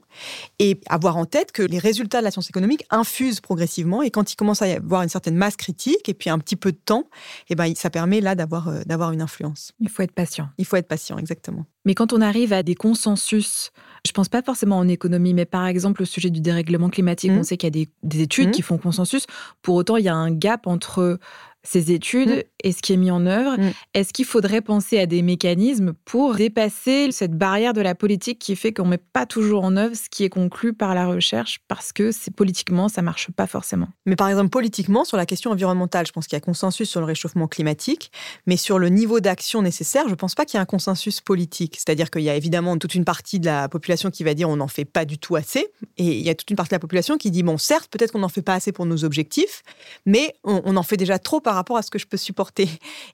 et 0.59 0.79
avoir 0.89 1.17
en 1.17 1.25
tête 1.25 1.51
que 1.51 1.63
les 1.63 1.79
résultats 1.79 2.19
de 2.19 2.25
la 2.25 2.31
science 2.31 2.49
économique 2.49 2.83
infusent 2.89 3.39
progressivement 3.39 4.01
et 4.01 4.11
quand 4.11 4.31
il 4.31 4.35
commence 4.35 4.61
à 4.61 4.67
y 4.67 4.73
avoir 4.73 5.01
une 5.03 5.09
certaine 5.09 5.35
masse 5.35 5.55
critique 5.55 6.09
et 6.09 6.13
puis 6.13 6.29
un 6.29 6.39
petit 6.39 6.55
peu 6.55 6.71
de 6.71 6.79
temps, 6.83 7.07
et 7.49 7.53
eh 7.53 7.55
ben 7.55 7.73
ça 7.75 7.89
permet 7.89 8.21
là 8.21 8.35
d'avoir 8.35 8.67
euh, 8.67 8.81
d'avoir 8.85 9.11
une 9.11 9.21
influence. 9.21 9.71
Il 9.79 9.89
faut 9.89 10.03
être 10.03 10.13
patient. 10.13 10.49
Il 10.57 10.65
faut 10.65 10.75
être 10.75 10.87
patient, 10.87 11.17
exactement. 11.17 11.65
Mais 11.85 11.95
quand 11.95 12.13
on 12.13 12.21
arrive 12.21 12.53
à 12.53 12.61
des 12.63 12.75
consensus, 12.75 13.71
je 14.05 14.11
pense 14.11 14.29
pas 14.29 14.41
forcément 14.41 14.77
en 14.77 14.87
économie, 14.87 15.33
mais 15.33 15.45
par 15.45 15.65
exemple 15.65 16.03
au 16.03 16.05
sujet 16.05 16.29
du 16.29 16.41
dérèglement 16.41 16.80
climatique, 16.89 17.31
on 17.31 17.39
mmh. 17.39 17.43
sait 17.43 17.57
qu'il 17.57 17.75
y 17.75 17.81
a 17.81 17.85
des, 18.03 18.21
études 18.21 18.49
mmh. 18.49 18.51
qui 18.51 18.61
font 18.61 18.77
consensus. 18.77 19.25
Pour 19.61 19.75
autant, 19.75 19.97
il 19.97 20.05
y 20.05 20.09
a 20.09 20.15
un 20.15 20.31
gap 20.31 20.67
entre 20.67 21.19
ces 21.63 21.91
études 21.91 22.29
mm. 22.29 22.43
et 22.63 22.71
ce 22.71 22.81
qui 22.81 22.93
est 22.93 22.97
mis 22.97 23.11
en 23.11 23.25
œuvre. 23.25 23.57
Mm. 23.57 23.71
Est-ce 23.93 24.13
qu'il 24.13 24.25
faudrait 24.25 24.61
penser 24.61 24.99
à 24.99 25.05
des 25.05 25.21
mécanismes 25.21 25.93
pour 26.05 26.35
dépasser 26.35 27.11
cette 27.11 27.37
barrière 27.37 27.73
de 27.73 27.81
la 27.81 27.95
politique 27.95 28.39
qui 28.39 28.55
fait 28.55 28.73
qu'on 28.73 28.85
ne 28.85 28.91
met 28.91 28.97
pas 28.97 29.25
toujours 29.25 29.63
en 29.63 29.77
œuvre 29.77 29.95
ce 29.95 30.09
qui 30.09 30.23
est 30.23 30.29
conclu 30.29 30.73
par 30.73 30.95
la 30.95 31.05
recherche 31.05 31.59
parce 31.67 31.93
que 31.93 32.11
c'est 32.11 32.33
politiquement, 32.33 32.89
ça 32.89 33.01
marche 33.01 33.29
pas 33.31 33.47
forcément? 33.47 33.87
Mais 34.05 34.15
par 34.15 34.29
exemple, 34.29 34.49
politiquement, 34.49 35.05
sur 35.05 35.17
la 35.17 35.25
question 35.25 35.51
environnementale, 35.51 36.05
je 36.07 36.11
pense 36.11 36.27
qu'il 36.27 36.35
y 36.35 36.41
a 36.41 36.41
consensus 36.41 36.89
sur 36.89 36.99
le 36.99 37.05
réchauffement 37.05 37.47
climatique, 37.47 38.11
mais 38.47 38.57
sur 38.57 38.79
le 38.79 38.89
niveau 38.89 39.19
d'action 39.19 39.61
nécessaire, 39.61 40.05
je 40.05 40.11
ne 40.11 40.15
pense 40.15 40.35
pas 40.35 40.45
qu'il 40.45 40.57
y 40.57 40.59
ait 40.59 40.61
un 40.61 40.65
consensus 40.65 41.21
politique. 41.21 41.75
C'est-à-dire 41.77 42.09
qu'il 42.09 42.23
y 42.23 42.29
a 42.29 42.35
évidemment 42.35 42.77
toute 42.77 42.95
une 42.95 43.05
partie 43.05 43.39
de 43.39 43.45
la 43.45 43.69
population 43.69 44.09
qui 44.09 44.23
va 44.23 44.33
dire 44.33 44.49
on 44.49 44.57
n'en 44.57 44.67
fait 44.67 44.85
pas 44.85 45.05
du 45.05 45.17
tout 45.17 45.35
assez, 45.35 45.67
et 45.97 46.05
il 46.17 46.25
y 46.25 46.29
a 46.29 46.35
toute 46.35 46.49
une 46.49 46.55
partie 46.55 46.69
de 46.69 46.75
la 46.75 46.79
population 46.79 47.17
qui 47.17 47.31
dit 47.31 47.43
bon, 47.43 47.57
certes, 47.57 47.89
peut-être 47.91 48.11
qu'on 48.11 48.19
n'en 48.19 48.29
fait 48.29 48.41
pas 48.41 48.55
assez 48.55 48.71
pour 48.71 48.85
nos 48.85 49.03
objectifs, 49.03 49.63
mais 50.05 50.35
on, 50.43 50.61
on 50.65 50.75
en 50.75 50.83
fait 50.83 50.97
déjà 50.97 51.19
trop 51.19 51.39
par 51.39 51.50
rapport 51.55 51.77
à 51.77 51.81
ce 51.81 51.91
que 51.91 51.99
je 51.99 52.07
peux 52.07 52.17
supporter. 52.17 52.69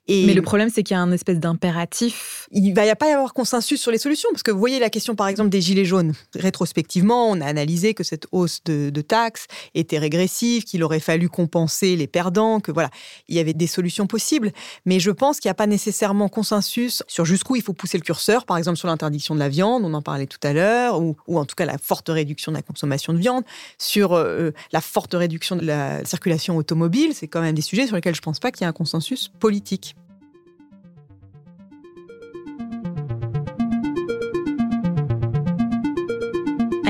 Et 0.07 0.25
Mais 0.25 0.33
le 0.33 0.41
problème, 0.41 0.69
c'est 0.73 0.83
qu'il 0.83 0.95
y 0.95 0.97
a 0.97 1.01
un 1.01 1.11
espèce 1.11 1.39
d'impératif. 1.39 2.47
Il 2.51 2.73
va 2.73 2.85
y 2.85 2.89
a 2.89 2.95
pas 2.95 3.09
y 3.09 3.11
avoir 3.11 3.33
consensus 3.33 3.81
sur 3.81 3.91
les 3.91 3.97
solutions, 3.97 4.29
parce 4.31 4.43
que 4.43 4.51
vous 4.51 4.59
voyez 4.59 4.79
la 4.79 4.89
question, 4.89 5.15
par 5.15 5.27
exemple, 5.27 5.49
des 5.49 5.61
gilets 5.61 5.85
jaunes. 5.85 6.13
Rétrospectivement, 6.35 7.29
on 7.29 7.41
a 7.41 7.45
analysé 7.45 7.93
que 7.93 8.03
cette 8.03 8.27
hausse 8.31 8.63
de, 8.65 9.01
taxes 9.01 9.47
était 9.75 9.99
régressive, 9.99 10.63
qu'il 10.63 10.83
aurait 10.83 10.99
fallu 10.99 11.29
compenser 11.29 11.95
les 11.95 12.07
perdants, 12.07 12.59
que 12.59 12.71
voilà, 12.71 12.89
il 13.27 13.35
y 13.35 13.39
avait 13.39 13.53
des 13.53 13.67
solutions 13.67 14.07
possibles. 14.07 14.51
Mais 14.85 14.99
je 14.99 15.11
pense 15.11 15.39
qu'il 15.39 15.49
n'y 15.49 15.51
a 15.51 15.55
pas 15.55 15.67
nécessairement 15.67 16.29
consensus 16.29 17.03
sur 17.07 17.25
jusqu'où 17.25 17.55
il 17.55 17.61
faut 17.61 17.73
pousser 17.73 17.97
le 17.97 18.03
curseur, 18.03 18.45
par 18.45 18.57
exemple 18.57 18.77
sur 18.77 18.87
l'interdiction 18.87 19.35
de 19.35 19.39
la 19.39 19.49
viande, 19.49 19.83
on 19.85 19.93
en 19.93 20.01
parlait 20.01 20.27
tout 20.27 20.39
à 20.43 20.53
l'heure, 20.53 20.99
ou, 21.01 21.15
ou, 21.27 21.37
en 21.37 21.45
tout 21.45 21.55
cas 21.55 21.65
la 21.65 21.77
forte 21.77 22.09
réduction 22.09 22.51
de 22.51 22.57
la 22.57 22.63
consommation 22.63 23.13
de 23.13 23.19
viande, 23.19 23.43
sur 23.77 24.13
euh, 24.13 24.51
la 24.71 24.81
forte 24.81 25.13
réduction 25.13 25.55
de 25.55 25.65
la 25.65 26.03
circulation 26.05 26.57
automobile, 26.57 27.11
c'est 27.13 27.27
quand 27.27 27.41
même 27.41 27.55
des 27.55 27.61
sujets 27.61 27.87
sur 27.87 27.95
lesquels 27.95 28.15
je 28.15 28.21
pense 28.27 28.41
pas 28.41 28.51
qu'il 28.51 28.63
y 28.63 28.65
a 28.65 28.67
un 28.67 28.73
consensus 28.73 29.29
politique. 29.29 29.95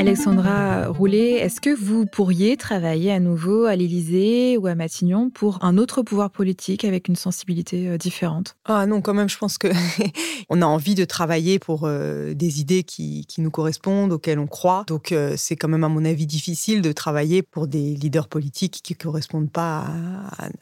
Alexandra 0.07 0.87
Roulet, 0.87 1.31
est-ce 1.31 1.59
que 1.59 1.69
vous 1.69 2.05
pourriez 2.05 2.55
travailler 2.55 3.11
à 3.11 3.19
nouveau 3.19 3.65
à 3.65 3.75
l'Élysée 3.75 4.55
ou 4.55 4.65
à 4.67 4.73
Matignon 4.73 5.29
pour 5.29 5.61
un 5.61 5.77
autre 5.77 6.01
pouvoir 6.01 6.29
politique 6.29 6.85
avec 6.85 7.09
une 7.09 7.17
sensibilité 7.17 7.89
euh, 7.89 7.97
différente? 7.97 8.55
Ah 8.63 8.85
non, 8.85 9.01
quand 9.01 9.13
même, 9.13 9.27
je 9.27 9.37
pense 9.37 9.57
que 9.57 9.67
on 10.49 10.61
a 10.61 10.65
envie 10.65 10.95
de 10.95 11.03
travailler 11.03 11.59
pour 11.59 11.81
euh, 11.83 12.33
des 12.33 12.61
idées 12.61 12.83
qui, 12.83 13.27
nous 13.37 13.51
correspondent, 13.51 14.13
auxquelles 14.13 14.39
on 14.39 14.47
croit. 14.47 14.85
Donc 14.87 15.11
euh, 15.11 15.33
c'est 15.35 15.57
quand 15.57 15.67
même 15.67 15.83
à 15.83 15.89
mon 15.89 16.05
avis 16.05 16.25
difficile 16.25 16.81
de 16.81 16.93
travailler 16.93 17.41
pour 17.41 17.67
des 17.67 17.93
leaders 17.93 18.29
politiques 18.29 18.79
qui 18.81 18.93
ne 18.93 18.97
correspondent 18.97 19.51
pas 19.51 19.87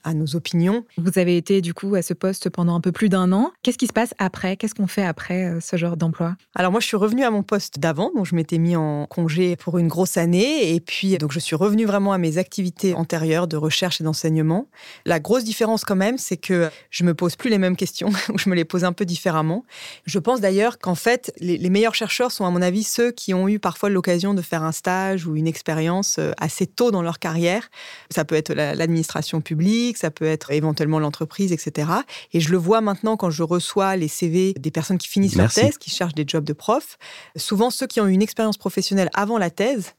à, 0.03 0.13
nos 0.15 0.36
opinions. 0.36 0.86
Vous 0.97 1.19
avez 1.19 1.38
été 1.38 1.62
du 1.62 1.75
coup 1.75 1.93
à 1.93 2.01
ce 2.01 2.15
poste 2.15 2.49
pendant 2.49 2.73
un 2.73 2.81
peu 2.81 2.91
plus 2.91 3.10
d'un 3.10 3.31
an. 3.31 3.51
Qu'est-ce 3.62 3.77
qui 3.77 3.88
se 3.88 3.93
passe 3.93 4.15
après? 4.17 4.58
Qu'est-ce 4.58 4.73
qu'on 4.73 4.88
fait 4.88 5.05
après 5.05 5.60
ce 5.62 5.77
genre 5.77 5.97
d'emploi? 5.97 6.36
Alors 6.55 6.71
moi, 6.71 6.79
je 6.79 6.88
suis 6.88 6.97
revenue 6.97 7.23
à 7.23 7.29
mon 7.29 7.43
poste 7.43 7.77
d'avant, 7.77 8.12
dont 8.15 8.23
je 8.23 8.34
m'étais 8.34 8.58
mis 8.58 8.75
en 8.75 9.05
congé 9.05 9.35
pour 9.60 9.78
une 9.78 9.88
grosse 9.88 10.17
année. 10.17 10.74
Et 10.74 10.80
puis, 10.80 11.17
donc, 11.17 11.32
je 11.32 11.39
suis 11.39 11.56
revenue 11.56 11.86
vraiment 11.86 12.13
à 12.13 12.17
mes 12.17 12.38
activités 12.38 12.93
antérieures 12.93 13.48
de 13.48 13.58
recherche 13.58 14.02
et 14.02 14.04
d'enseignement. 14.04 14.67
La 15.06 15.19
grosse 15.19 15.43
différence, 15.43 15.84
quand 15.86 15.95
même, 15.95 16.17
c'est 16.17 16.38
que 16.38 16.69
je 16.89 17.04
me 17.04 17.13
pose 17.13 17.36
plus 17.36 17.50
les 17.50 17.58
mêmes 17.58 17.76
questions, 17.76 18.10
ou 18.34 18.38
je 18.38 18.50
me 18.50 18.56
les 18.56 18.65
pose 18.65 18.84
un 18.84 18.93
peu 18.93 19.06
différemment. 19.06 19.65
Je 20.06 20.19
pense 20.19 20.41
d'ailleurs 20.41 20.80
qu'en 20.80 20.95
fait, 20.95 21.34
les, 21.39 21.69
meilleurs 21.69 21.95
chercheurs 21.95 22.32
sont, 22.32 22.45
à 22.45 22.50
mon 22.50 22.62
avis, 22.62 22.84
ceux 22.84 23.12
qui 23.12 23.34
ont 23.34 23.48
eu 23.48 23.60
parfois 23.60 23.89
l'occasion 23.89 24.34
de 24.34 24.41
faire 24.41 24.63
un 24.63 24.71
stage 24.71 25.26
ou 25.26 25.36
une 25.36 25.48
expérience 25.48 26.17
euh, 26.19 26.32
assez 26.39 26.67
tôt 26.67 26.91
dans 26.91 27.02
leur 27.02 27.19
carrière. 27.19 27.69
Ça 28.10 28.26
peut 28.26 28.36
être 28.36 28.54
l'administration 28.54 29.41
publique, 29.41 29.98
ça 29.98 30.12
peut 30.12 30.26
être 30.26 30.52
éventuellement 30.52 31.00
l'entreprise, 31.00 31.52
etc. 31.52 31.89
Et 32.34 32.39
je 32.39 32.52
le 32.52 32.58
vois 32.58 32.82
maintenant 32.82 33.17
quand 33.17 33.30
je 33.30 33.43
reçois 33.43 33.95
les 33.95 34.08
CV 34.08 34.54
des 34.54 34.71
personnes 34.71 34.98
qui 34.98 35.08
finissent 35.08 35.36
leur 35.36 35.52
thèse, 35.52 35.78
qui 35.78 35.89
cherchent 35.89 36.15
des 36.15 36.26
jobs 36.28 36.43
de 36.43 36.54
prof. 36.54 36.98
Souvent, 37.36 37.69
ceux 37.69 37.88
qui 37.88 38.00
ont 38.02 38.08
eu 38.08 38.12
une 38.12 38.21
expérience 38.21 38.58
professionnelle 38.58 39.10
avant 39.15 39.38
la 39.38 39.49
thèse 39.49 39.93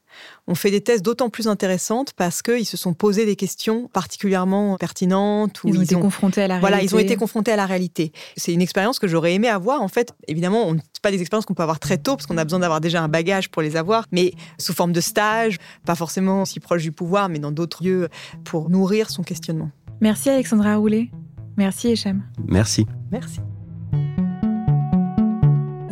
ont 0.47 0.55
fait 0.55 0.71
des 0.71 0.81
thèses 0.81 1.01
d'autant 1.01 1.29
plus 1.29 1.47
intéressantes 1.47 2.13
parce 2.13 2.41
qu'ils 2.41 2.65
se 2.65 2.77
sont 2.77 2.93
posé 2.93 3.25
des 3.25 3.35
questions 3.35 3.87
particulièrement 3.89 4.77
pertinentes. 4.77 5.63
Ou 5.63 5.69
ils 5.69 5.77
ont 5.77 5.81
été 5.81 5.95
confrontés 5.95 6.41
à 6.41 6.47
la 6.47 6.55
réalité. 6.55 6.69
Voilà, 6.69 6.83
ils 6.83 6.95
ont 6.95 6.99
été 6.99 7.15
confrontés 7.15 7.51
à 7.51 7.55
la 7.55 7.65
réalité. 7.65 8.11
C'est 8.35 8.53
une 8.53 8.61
expérience 8.61 8.99
que 8.99 9.07
j'aurais 9.07 9.33
aimé 9.33 9.49
avoir. 9.49 9.81
En 9.81 9.87
fait, 9.87 10.13
évidemment, 10.27 10.73
ce 10.73 11.01
pas 11.01 11.11
des 11.11 11.19
expériences 11.21 11.45
qu'on 11.45 11.53
peut 11.53 11.63
avoir 11.63 11.79
très 11.79 11.97
tôt 11.97 12.15
parce 12.15 12.25
qu'on 12.25 12.37
a 12.37 12.43
besoin 12.43 12.59
d'avoir 12.59 12.81
déjà 12.81 13.01
un 13.01 13.09
bagage 13.09 13.49
pour 13.49 13.61
les 13.61 13.75
avoir, 13.75 14.05
mais 14.11 14.33
sous 14.57 14.73
forme 14.73 14.93
de 14.93 15.01
stage, 15.01 15.57
pas 15.85 15.95
forcément 15.95 16.45
si 16.45 16.59
proche 16.59 16.83
du 16.83 16.91
pouvoir, 16.91 17.29
mais 17.29 17.39
dans 17.39 17.51
d'autres 17.51 17.83
lieux 17.83 18.09
pour 18.43 18.69
nourrir 18.69 19.09
son 19.09 19.23
questionnement. 19.23 19.69
Merci 20.01 20.29
Alexandra 20.29 20.75
Roulet. 20.75 21.09
Merci 21.57 21.89
Echem. 21.89 22.23
Merci. 22.47 22.85
Merci. 23.11 23.39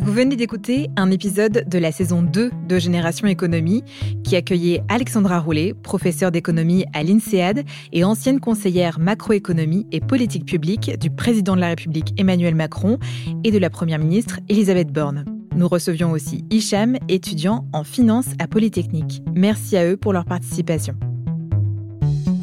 Vous 0.06 0.12
venez 0.12 0.36
d'écouter 0.36 0.88
un 0.94 1.10
épisode 1.10 1.64
de 1.66 1.78
la 1.78 1.90
saison 1.90 2.22
2 2.22 2.52
de 2.68 2.78
Génération 2.78 3.26
Économie 3.26 3.82
qui 4.22 4.36
accueillait 4.36 4.84
Alexandra 4.88 5.40
Roulet, 5.40 5.74
professeure 5.74 6.30
d'économie 6.30 6.84
à 6.92 7.02
l'INSEAD 7.02 7.64
et 7.92 8.04
ancienne 8.04 8.38
conseillère 8.38 9.00
macroéconomie 9.00 9.84
et 9.90 9.98
politique 9.98 10.44
publique 10.44 10.96
du 11.00 11.10
président 11.10 11.56
de 11.56 11.60
la 11.60 11.70
République 11.70 12.14
Emmanuel 12.18 12.54
Macron 12.54 13.00
et 13.42 13.50
de 13.50 13.58
la 13.58 13.68
première 13.68 13.98
ministre 13.98 14.38
Elisabeth 14.48 14.92
Borne. 14.92 15.24
Nous 15.56 15.66
recevions 15.66 16.12
aussi 16.12 16.44
Hicham, 16.50 16.98
étudiant 17.08 17.66
en 17.72 17.82
finance 17.82 18.28
à 18.38 18.46
Polytechnique. 18.46 19.24
Merci 19.34 19.76
à 19.76 19.90
eux 19.90 19.96
pour 19.96 20.12
leur 20.12 20.24
participation. 20.24 20.94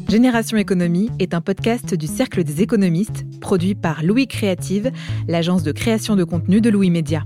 Génération 0.09 0.57
Économie 0.57 1.09
est 1.17 1.33
un 1.33 1.39
podcast 1.39 1.95
du 1.95 2.07
Cercle 2.07 2.43
des 2.43 2.61
économistes, 2.61 3.23
produit 3.39 3.73
par 3.73 4.03
Louis 4.03 4.27
Créative, 4.27 4.91
l'agence 5.29 5.63
de 5.63 5.71
création 5.71 6.17
de 6.17 6.25
contenu 6.25 6.59
de 6.59 6.69
Louis 6.69 6.89
Média. 6.89 7.23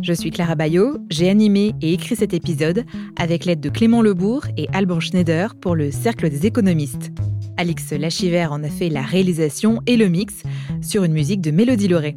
Je 0.00 0.12
suis 0.12 0.30
Clara 0.30 0.54
Bayot, 0.54 0.98
j'ai 1.10 1.28
animé 1.28 1.74
et 1.80 1.92
écrit 1.92 2.16
cet 2.16 2.32
épisode 2.34 2.84
avec 3.16 3.44
l'aide 3.44 3.60
de 3.60 3.68
Clément 3.68 4.02
Lebourg 4.02 4.46
et 4.56 4.68
Alban 4.72 5.00
Schneider 5.00 5.54
pour 5.54 5.76
le 5.76 5.90
Cercle 5.90 6.30
des 6.30 6.46
économistes. 6.46 7.12
Alix 7.56 7.92
Lachiver 7.92 8.46
en 8.46 8.64
a 8.64 8.68
fait 8.68 8.88
la 8.88 9.02
réalisation 9.02 9.80
et 9.86 9.96
le 9.96 10.08
mix 10.08 10.42
sur 10.80 11.04
une 11.04 11.12
musique 11.12 11.40
de 11.40 11.50
Mélodie 11.50 11.88
Lauré. 11.88 12.16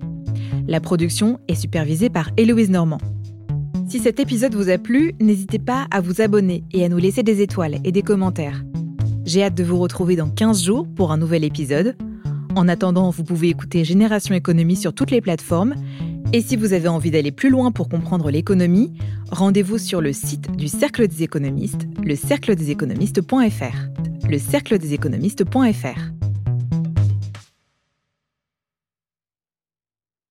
La 0.67 0.79
production 0.79 1.39
est 1.47 1.55
supervisée 1.55 2.09
par 2.09 2.31
Héloïse 2.38 2.69
Normand. 2.69 3.01
Si 3.88 3.99
cet 3.99 4.19
épisode 4.19 4.55
vous 4.55 4.69
a 4.69 4.77
plu, 4.77 5.13
n'hésitez 5.19 5.59
pas 5.59 5.85
à 5.91 6.01
vous 6.01 6.21
abonner 6.21 6.63
et 6.71 6.83
à 6.85 6.89
nous 6.89 6.97
laisser 6.97 7.21
des 7.21 7.41
étoiles 7.41 7.77
et 7.83 7.91
des 7.91 8.01
commentaires. 8.01 8.63
J'ai 9.25 9.43
hâte 9.43 9.55
de 9.55 9.63
vous 9.63 9.77
retrouver 9.77 10.15
dans 10.15 10.29
15 10.29 10.63
jours 10.63 10.88
pour 10.95 11.11
un 11.11 11.17
nouvel 11.17 11.43
épisode. 11.43 11.95
En 12.55 12.69
attendant, 12.69 13.09
vous 13.09 13.23
pouvez 13.23 13.49
écouter 13.49 13.83
Génération 13.83 14.33
Économie 14.33 14.77
sur 14.77 14.93
toutes 14.93 15.11
les 15.11 15.19
plateformes 15.19 15.75
et 16.33 16.41
si 16.41 16.55
vous 16.55 16.73
avez 16.73 16.87
envie 16.87 17.11
d'aller 17.11 17.31
plus 17.31 17.49
loin 17.49 17.71
pour 17.71 17.89
comprendre 17.89 18.31
l'économie, 18.31 18.93
rendez-vous 19.31 19.77
sur 19.77 20.01
le 20.01 20.13
site 20.13 20.51
du 20.55 20.67
Cercle 20.67 21.07
des 21.07 21.23
économistes, 21.23 21.87
le 22.03 22.15
cercle. 22.15 22.55
Le 24.29 24.37
cercle 24.39 24.77
des 24.77 24.93
économistes.fr. 24.93 26.24